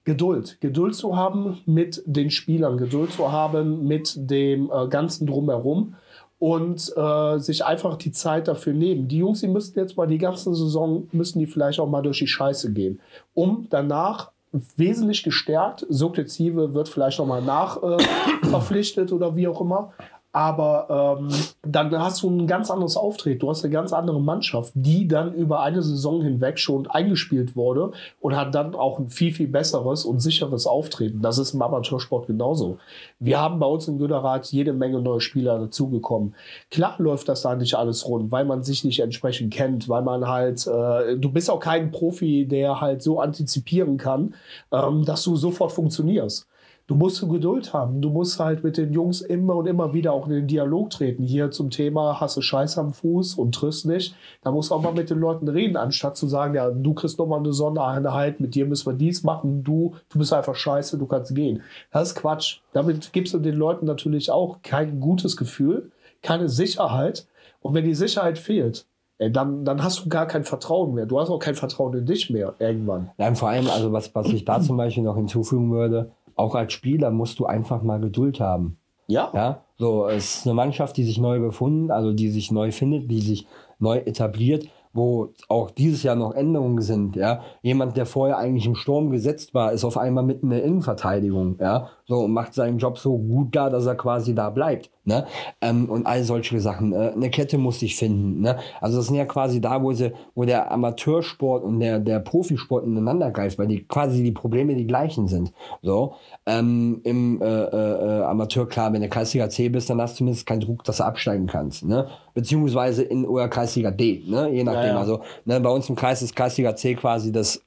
[0.05, 0.61] Geduld.
[0.61, 5.95] Geduld zu haben mit den Spielern, Geduld zu haben mit dem äh, Ganzen drumherum
[6.43, 9.07] und äh, sich einfach die Zeit dafür nehmen.
[9.07, 12.19] Die Jungs, die müssten jetzt mal die ganze Saison, müssen die vielleicht auch mal durch
[12.19, 12.99] die Scheiße gehen,
[13.33, 14.33] um danach
[14.77, 17.97] wesentlich gestärkt, sukzessive wird vielleicht noch mal nach äh,
[18.49, 19.93] verpflichtet oder wie auch immer,
[20.33, 21.29] aber ähm,
[21.63, 23.41] dann hast du ein ganz anderes Auftreten.
[23.41, 27.93] Du hast eine ganz andere Mannschaft, die dann über eine Saison hinweg schon eingespielt wurde
[28.19, 31.21] und hat dann auch ein viel, viel besseres und sicheres Auftreten.
[31.21, 32.79] Das ist im Amateursport genauso.
[33.19, 36.35] Wir haben bei uns in Göderrath jede Menge neue Spieler dazugekommen.
[36.71, 40.27] Klar läuft das da nicht alles rund, weil man sich nicht entsprechend kennt, weil man
[40.27, 44.35] halt, äh, du bist auch kein Profi, der halt so antizipieren kann,
[44.73, 46.49] ähm, dass du sofort funktionierst
[46.93, 48.03] du musst Geduld haben.
[48.03, 51.23] Du musst halt mit den Jungs immer und immer wieder auch in den Dialog treten.
[51.23, 54.15] Hier zum Thema, hast du Scheiß am Fuß und triffst nicht.
[54.43, 57.19] Da musst du auch mal mit den Leuten reden, anstatt zu sagen, ja, du kriegst
[57.19, 61.07] nochmal eine Sondereinheit, mit dir müssen wir dies machen, du, du bist einfach scheiße, du
[61.07, 61.63] kannst gehen.
[61.93, 62.59] Das ist Quatsch.
[62.75, 67.27] Damit gibst du den Leuten natürlich auch kein gutes Gefühl, keine Sicherheit.
[67.63, 68.85] Und wenn die Sicherheit fehlt,
[69.31, 71.07] dann, dann hast du gar kein Vertrauen mehr.
[71.07, 73.11] Du hast auch kein Vertrauen in dich mehr irgendwann.
[73.19, 76.73] Ja, vor allem, also was, was ich da zum Beispiel noch hinzufügen würde, auch als
[76.73, 78.79] Spieler musst du einfach mal Geduld haben.
[79.07, 79.31] Ja.
[79.35, 79.65] Ja.
[79.77, 83.21] So, es ist eine Mannschaft, die sich neu gefunden, also die sich neu findet, die
[83.21, 83.47] sich
[83.79, 87.43] neu etabliert wo auch dieses Jahr noch Änderungen sind, ja.
[87.63, 91.57] Jemand, der vorher eigentlich im Sturm gesetzt war, ist auf einmal mitten in der Innenverteidigung,
[91.61, 91.89] ja.
[92.05, 95.27] So, und macht seinen Job so gut da, dass er quasi da bleibt, ne.
[95.61, 96.93] Ähm, und all solche Sachen.
[96.93, 98.59] Äh, eine Kette muss sich finden, ne.
[98.81, 102.85] Also, das sind ja quasi da, wo sie, wo der Amateursport und der, der Profisport
[102.85, 105.53] ineinander greift, weil die quasi die Probleme die gleichen sind.
[105.83, 106.15] So,
[106.47, 110.19] ähm, im äh, äh, äh Amateur, klar, wenn du Kreisliga C bist, dann hast du
[110.19, 112.09] zumindest keinen Druck, dass du absteigen kannst, ne.
[112.35, 114.83] Beziehungsweise in oder Kreisliga D, ne, je nachdem.
[114.83, 114.99] Ja, ja.
[114.99, 117.63] Also, ne, bei uns im Kreis ist Kreisliga C quasi das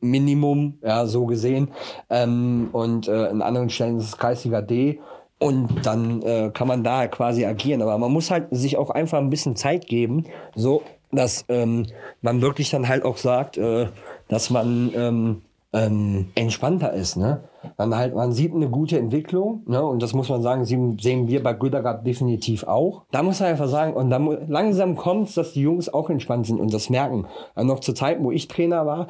[0.00, 1.68] Minimum, ja, so gesehen.
[2.08, 5.00] Ähm, und äh, in anderen Stellen ist es Kreisliga D.
[5.38, 7.80] Und dann äh, kann man da quasi agieren.
[7.82, 10.24] Aber man muss halt sich auch einfach ein bisschen Zeit geben,
[10.56, 10.82] so
[11.12, 11.86] dass ähm,
[12.20, 13.86] man wirklich dann halt auch sagt, äh,
[14.28, 17.16] dass man ähm, ähm, entspannter ist.
[17.16, 17.42] Ne?
[17.76, 19.82] Man, halt, man sieht eine gute Entwicklung ne?
[19.82, 23.02] und das muss man sagen, sehen wir bei Gütergrad definitiv auch.
[23.10, 26.46] Da muss man einfach sagen, und dann langsam kommt es, dass die Jungs auch entspannt
[26.46, 27.26] sind und das merken.
[27.54, 29.08] Also noch zur Zeit, wo ich Trainer war,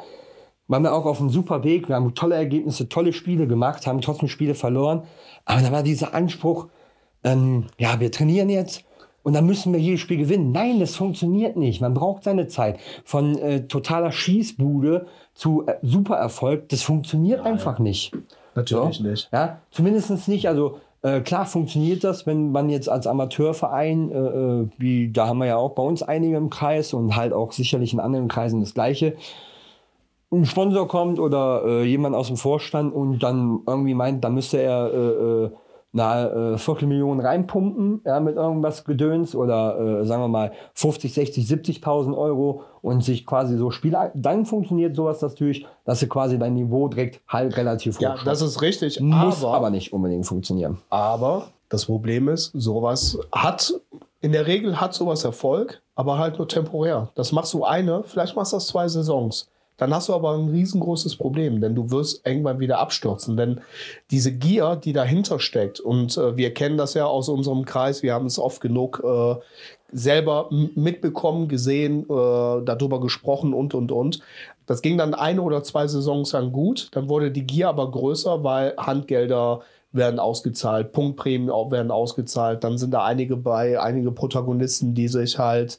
[0.68, 1.88] waren wir auch auf einem super Weg.
[1.88, 5.02] Wir haben tolle Ergebnisse, tolle Spiele gemacht, haben trotzdem Spiele verloren.
[5.44, 6.68] Aber da war dieser Anspruch,
[7.24, 8.84] ähm, ja, wir trainieren jetzt
[9.22, 10.52] und dann müssen wir jedes Spiel gewinnen.
[10.52, 11.80] Nein, das funktioniert nicht.
[11.80, 12.78] Man braucht seine Zeit.
[13.04, 17.82] Von äh, totaler Schießbude zu äh, Supererfolg, das funktioniert ja, einfach ja.
[17.82, 18.12] nicht.
[18.54, 19.28] Natürlich so, nicht.
[19.32, 20.48] Ja, zumindest nicht.
[20.48, 25.38] Also äh, klar funktioniert das, wenn man jetzt als Amateurverein, äh, äh, wie da haben
[25.38, 28.60] wir ja auch bei uns einige im Kreis und halt auch sicherlich in anderen Kreisen
[28.60, 29.16] das Gleiche,
[30.31, 34.59] ein Sponsor kommt oder äh, jemand aus dem Vorstand und dann irgendwie meint, da müsste
[34.61, 35.51] er äh, äh,
[35.95, 41.47] eine äh, Viertelmillion reinpumpen ja, mit irgendwas Gedöns oder äh, sagen wir mal 50, 60,
[41.47, 46.55] 70.000 Euro und sich quasi so Spieler, dann funktioniert sowas natürlich, dass sie quasi dein
[46.55, 49.01] Niveau direkt halt relativ hoch Ja, das ist richtig.
[49.01, 50.79] Muss aber, aber nicht unbedingt funktionieren.
[50.91, 53.72] Aber das Problem ist, sowas hat,
[54.20, 57.09] in der Regel hat sowas Erfolg, aber halt nur temporär.
[57.14, 59.49] Das machst du eine, vielleicht machst du das zwei Saisons.
[59.79, 63.37] Dann hast du aber ein riesengroßes Problem, denn du wirst irgendwann wieder abstürzen.
[63.37, 63.61] Denn
[64.11, 68.12] diese Gier, die dahinter steckt, und äh, wir kennen das ja aus unserem Kreis, wir
[68.12, 69.37] haben es oft genug äh,
[69.91, 72.07] selber mitbekommen, gesehen, äh,
[72.64, 74.20] darüber gesprochen und, und, und.
[74.66, 76.89] Das ging dann eine oder zwei Saisons lang gut.
[76.93, 79.62] Dann wurde die Gier aber größer, weil Handgelder
[79.93, 82.62] werden ausgezahlt, Punktprämien werden ausgezahlt.
[82.64, 85.79] Dann sind da einige bei, einige Protagonisten, die sich halt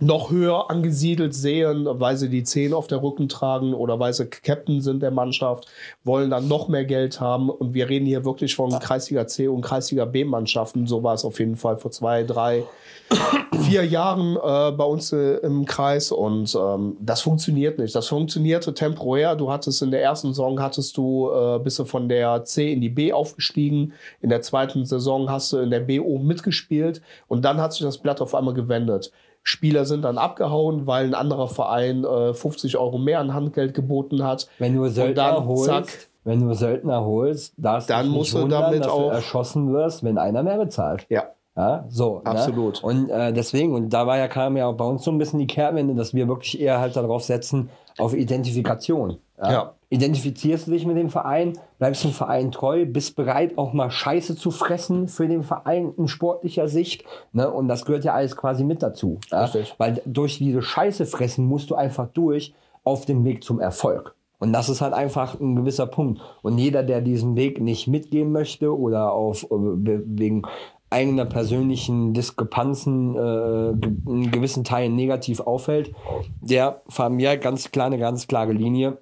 [0.00, 4.26] noch höher angesiedelt sehen, weil sie die 10 auf der Rücken tragen oder weil sie
[4.26, 5.66] Captain sind der Mannschaft,
[6.04, 7.50] wollen dann noch mehr Geld haben.
[7.50, 10.86] Und wir reden hier wirklich von Kreisliga C und Kreisliga B Mannschaften.
[10.86, 12.64] So war es auf jeden Fall vor zwei, drei,
[13.66, 16.12] vier Jahren äh, bei uns äh, im Kreis.
[16.12, 17.94] Und ähm, das funktioniert nicht.
[17.94, 19.36] Das funktionierte temporär.
[19.36, 22.80] Du hattest in der ersten Saison hattest du, äh, bist du von der C in
[22.80, 23.92] die B aufgestiegen.
[24.22, 27.02] In der zweiten Saison hast du in der B oben mitgespielt.
[27.28, 29.12] Und dann hat sich das Blatt auf einmal gewendet.
[29.42, 34.22] Spieler sind dann abgehauen, weil ein anderer Verein äh, 50 Euro mehr an Handgeld geboten
[34.22, 34.48] hat.
[34.58, 35.86] Wenn du Söldner dann, holst, zack,
[36.24, 40.18] wenn du Söldner holst, darfst dann musst du damit dass auch du erschossen wirst, wenn
[40.18, 41.06] einer mehr bezahlt.
[41.08, 41.24] Ja.
[41.56, 42.18] Ja, so.
[42.18, 42.26] ne?
[42.26, 42.82] Absolut.
[42.82, 45.40] Und äh, deswegen, und da war ja, kam ja auch bei uns so ein bisschen
[45.40, 49.18] die Kehrwende, dass wir wirklich eher halt darauf setzen, auf Identifikation.
[49.42, 49.74] Ja.
[49.88, 54.36] Identifizierst du dich mit dem Verein, bleibst dem Verein treu, bist bereit, auch mal Scheiße
[54.36, 57.04] zu fressen für den Verein in sportlicher Sicht.
[57.32, 57.50] Ne?
[57.50, 59.18] Und das gehört ja alles quasi mit dazu.
[59.30, 59.40] Ja?
[59.78, 64.14] Weil durch diese Scheiße fressen musst du einfach durch auf dem Weg zum Erfolg.
[64.38, 66.20] Und das ist halt einfach ein gewisser Punkt.
[66.42, 70.42] Und jeder, der diesen Weg nicht mitgehen möchte oder auf äh, we- wegen
[70.88, 73.70] eigener persönlichen Diskrepanzen äh,
[74.10, 75.92] in gewissen Teilen negativ auffällt,
[76.40, 78.98] der fahren mir ganz klar eine ganz klare Linie.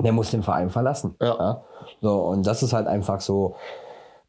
[0.00, 1.14] Der muss den Verein verlassen.
[1.20, 1.62] Ja.
[2.00, 3.54] So, und das ist halt einfach so.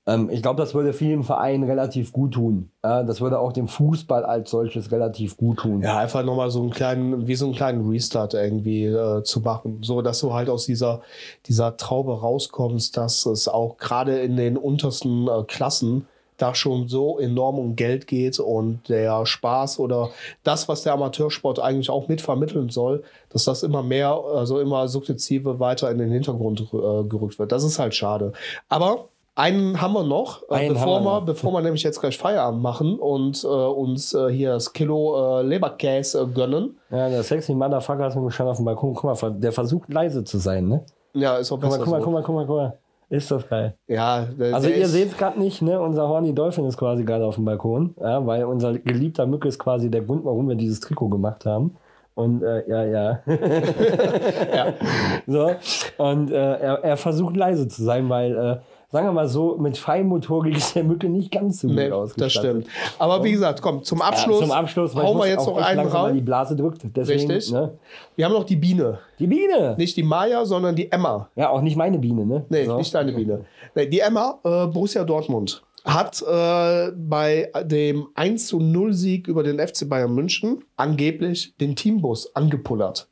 [0.08, 2.70] Ähm, ich glaube, das würde vielen Vereinen relativ gut tun.
[2.84, 5.82] Ja, das würde auch dem Fußball als solches relativ gut tun.
[5.82, 9.80] Ja, einfach nochmal so einen kleinen, wie so einen kleinen Restart irgendwie äh, zu machen.
[9.82, 11.02] So, dass du halt aus dieser,
[11.48, 16.08] dieser Traube rauskommst, dass es auch gerade in den untersten äh, Klassen
[16.38, 20.10] da schon so enorm um Geld geht und der Spaß oder
[20.44, 24.88] das, was der Amateursport eigentlich auch mit vermitteln soll, dass das immer mehr, also immer
[24.88, 27.52] sukzessive weiter in den Hintergrund äh, gerückt wird.
[27.52, 28.34] Das ist halt schade.
[28.70, 31.26] Aber einen haben wir noch, äh, bevor, wir noch.
[31.26, 35.44] bevor wir nämlich jetzt gleich Feierabend machen und äh, uns äh, hier das Kilo äh,
[35.44, 36.78] Leberkäse äh, gönnen.
[36.90, 38.94] Ja, der sexy Motherfucker ist mir schon auf dem Balkon.
[38.94, 40.86] Guck mal, der versucht leise zu sein, ne?
[41.14, 42.78] Ja, ist auch Guck mal, besser guck mal, guck mal, guck mal, guck mal.
[43.10, 43.76] Ist das geil.
[43.88, 45.80] Ja, Also ihr seht es gerade nicht, ne?
[45.80, 49.60] Unser Horny Dolphin ist quasi gerade auf dem Balkon, ja, weil unser geliebter Mücke ist
[49.60, 51.76] quasi der Grund, warum wir dieses Trikot gemacht haben.
[52.16, 53.20] Und äh, ja, ja.
[55.28, 55.52] So,
[55.98, 58.58] und äh, er, er versucht leise zu sein, weil, äh,
[58.96, 61.98] sagen wir mal so, mit Feinmotorik ist der Mücke nicht ganz so gut Nee, das
[61.98, 62.64] ausgestattet.
[62.64, 62.68] stimmt.
[62.98, 65.92] Aber wie gesagt, komm, zum Abschluss, Ja, zum Abschluss, hauen wir jetzt auch noch einen
[65.92, 66.22] weil die.
[66.22, 66.82] Blase drückt.
[66.96, 67.52] Deswegen, Richtig.
[67.52, 67.78] Ne?
[68.16, 69.00] Wir haben noch die Biene.
[69.20, 69.76] Die Biene.
[69.78, 71.30] Nicht die Maya, sondern die Emma.
[71.36, 72.46] Ja, auch nicht meine Biene, ne?
[72.48, 72.78] Nee, So.
[72.78, 73.44] nicht deine Biene.
[73.76, 79.44] Nee, die Emma, äh, Borussia Dortmund, hat äh, bei dem 1 zu 0 Sieg über
[79.44, 83.10] den FC Bayern München angeblich den Teambus angepullert.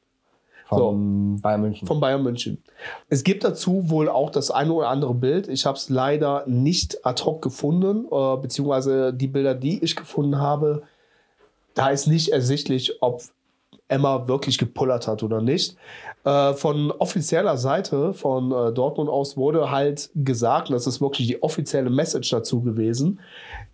[0.75, 1.87] Von Bayern München.
[1.87, 2.63] von Bayern München.
[3.09, 5.47] Es gibt dazu wohl auch das eine oder andere Bild.
[5.47, 10.39] Ich habe es leider nicht ad hoc gefunden, äh, beziehungsweise die Bilder, die ich gefunden
[10.39, 10.83] habe,
[11.73, 13.23] da ist nicht ersichtlich, ob
[13.87, 15.75] Emma wirklich gepullert hat oder nicht.
[16.23, 21.27] Äh, von offizieller Seite von äh, Dortmund aus wurde halt gesagt, und das ist wirklich
[21.27, 23.19] die offizielle Message dazu gewesen,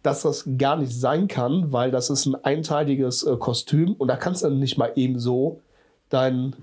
[0.01, 4.15] dass das gar nicht sein kann, weil das ist ein einteiliges äh, Kostüm und da
[4.15, 5.61] kannst du nicht mal eben so
[6.09, 6.55] dein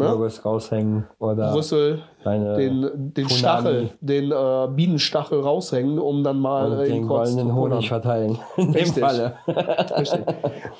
[0.00, 3.28] ne, Logos raushängen oder Rüssel, den, den.
[3.28, 8.38] Stachel, den äh, Bienenstachel raushängen, um dann mal und äh, den goldenen zu Honig verteilen.
[8.56, 9.02] In dem Richtig.
[9.02, 9.34] Falle.
[9.98, 10.20] Richtig.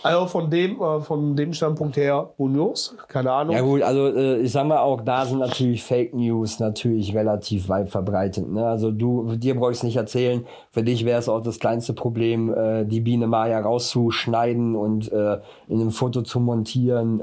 [0.02, 3.54] Also von dem, äh, von dem Standpunkt her, Unios, keine Ahnung.
[3.54, 7.68] Ja gut, also äh, ich sag mal auch, da sind natürlich Fake News natürlich relativ
[7.68, 8.50] weit verbreitet.
[8.50, 8.66] Ne?
[8.66, 10.44] Also du, dir brauche ich es nicht erzählen.
[10.72, 15.40] Für dich wäre es auch das kleinste Problem, äh, die Biene Maya rauszuschneiden und in
[15.68, 17.20] einem Foto zu montieren,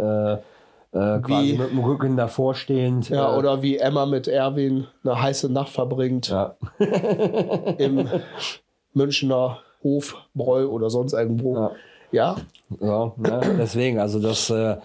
[0.94, 3.10] äh, quasi Wie- mit dem Rücken davor stehend.
[3.10, 6.56] Ja, äh, oder wie Emma mit Erwin eine heiße Nacht verbringt ja.
[7.78, 8.08] im
[8.94, 11.56] Münchner Hofbräu oder sonst irgendwo.
[11.56, 11.72] Ja.
[12.12, 12.36] Ja,
[12.82, 13.56] Ja, ne?
[13.60, 14.78] deswegen, also das äh,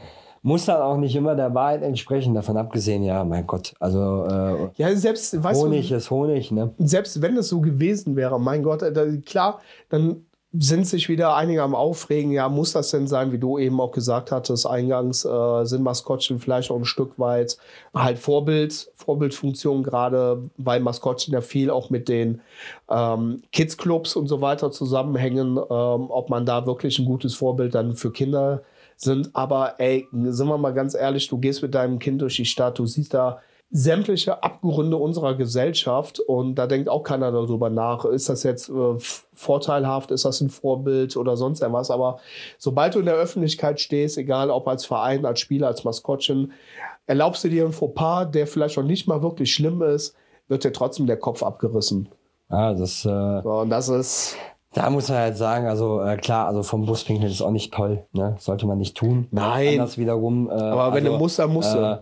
[0.42, 4.68] muss dann auch nicht immer der Wahrheit entsprechen, davon abgesehen, ja, mein Gott, also äh,
[4.74, 6.72] ja selbst, weißt Honig du, ist Honig, ne?
[6.78, 10.26] selbst wenn es so gewesen wäre, mein Gott, äh, da, klar, dann
[10.58, 13.92] sind sich wieder einige am Aufregen, ja, muss das denn sein, wie du eben auch
[13.92, 17.56] gesagt hattest, eingangs äh, sind Maskottchen vielleicht auch ein Stück weit
[17.94, 22.42] halt Vorbild, Vorbildfunktion, gerade weil Maskottchen ja viel auch mit den
[22.90, 27.94] ähm, Kids-Clubs und so weiter zusammenhängen, ähm, ob man da wirklich ein gutes Vorbild dann
[27.94, 28.62] für Kinder
[28.96, 29.30] sind.
[29.32, 32.78] Aber ey, sind wir mal ganz ehrlich, du gehst mit deinem Kind durch die Stadt,
[32.78, 33.40] du siehst da
[33.74, 38.94] sämtliche Abgründe unserer Gesellschaft und da denkt auch keiner darüber nach, ist das jetzt äh,
[39.32, 42.18] vorteilhaft, ist das ein Vorbild oder sonst irgendwas, aber
[42.58, 46.52] sobald du in der Öffentlichkeit stehst, egal ob als Verein, als Spieler, als Maskottchen,
[47.06, 50.14] erlaubst du dir einen Fauxpas, der vielleicht noch nicht mal wirklich schlimm ist,
[50.48, 52.10] wird dir trotzdem der Kopf abgerissen.
[52.50, 54.36] Ja, das äh, So, und das ist,
[54.74, 58.04] Da muss man halt sagen, also äh, klar, also vom Buspinkeln ist auch nicht toll,
[58.12, 58.36] ne?
[58.38, 59.28] Sollte man nicht tun.
[59.30, 59.80] Nein.
[59.80, 60.50] Anders wiederum.
[60.50, 62.00] Äh, aber wenn also, du musst, dann musst du.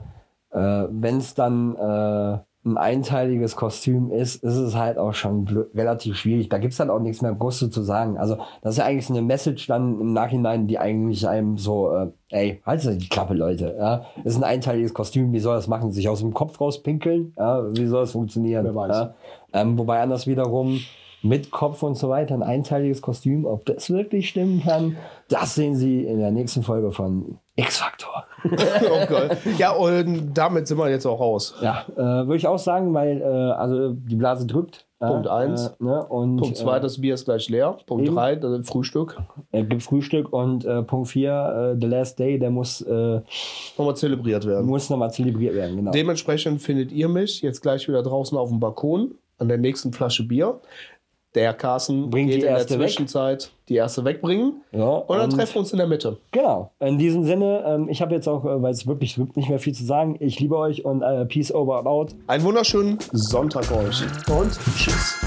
[0.53, 6.17] Äh, wenn es dann äh, ein einteiliges Kostüm ist, ist es halt auch schon relativ
[6.17, 6.51] schwierig.
[6.51, 8.19] Da gibt's dann auch nichts mehr Großes zu sagen.
[8.19, 12.11] Also das ist ja eigentlich eine Message dann im Nachhinein, die eigentlich einem so, äh,
[12.29, 13.77] ey, haltet die Klappe, Leute.
[13.79, 14.05] Ja?
[14.25, 15.91] Ist ein einteiliges Kostüm, wie soll das machen?
[15.91, 17.33] Sich aus dem Kopf rauspinkeln?
[17.39, 17.65] Ja?
[17.75, 18.65] Wie soll das funktionieren?
[18.65, 18.97] Wer weiß.
[18.97, 19.15] Ja?
[19.55, 20.81] Ähm, wobei anders wiederum
[21.23, 24.97] mit Kopf und so weiter ein einteiliges Kostüm, ob das wirklich stimmen kann,
[25.29, 28.25] das sehen Sie in der nächsten Folge von X-Faktor.
[28.45, 29.37] okay.
[29.59, 31.55] Ja, und damit sind wir jetzt auch raus.
[31.61, 34.87] Ja, äh, würde ich auch sagen, weil äh, also die Blase drückt.
[35.01, 35.67] Punkt äh, eins.
[35.67, 36.07] Äh, ne?
[36.09, 37.79] Punkt 2, äh, das Bier ist gleich leer.
[37.87, 38.15] Punkt eben.
[38.15, 39.19] 3, Frühstück.
[39.51, 43.21] Er gibt Frühstück und äh, Punkt 4, äh, The Last Day, der muss, äh,
[43.79, 44.67] Nochmal zelebriert werden.
[44.67, 45.77] muss nochmal zelebriert werden.
[45.77, 45.91] Genau.
[45.91, 50.25] Dementsprechend findet ihr mich jetzt gleich wieder draußen auf dem Balkon an der nächsten Flasche
[50.25, 50.61] Bier.
[51.35, 52.89] Der Carsten Bringt geht die in der erste weg.
[52.89, 54.63] Zwischenzeit die erste wegbringen.
[54.73, 56.17] ja, Und dann treffen wir uns in der Mitte.
[56.33, 56.73] Genau.
[56.81, 59.61] In diesem Sinne, ähm, ich habe jetzt auch, äh, weil es wirklich gibt nicht mehr
[59.61, 62.15] viel zu sagen, ich liebe euch und äh, Peace over and out.
[62.27, 64.03] Einen wunderschönen Sonntag euch.
[64.29, 65.21] Und tschüss.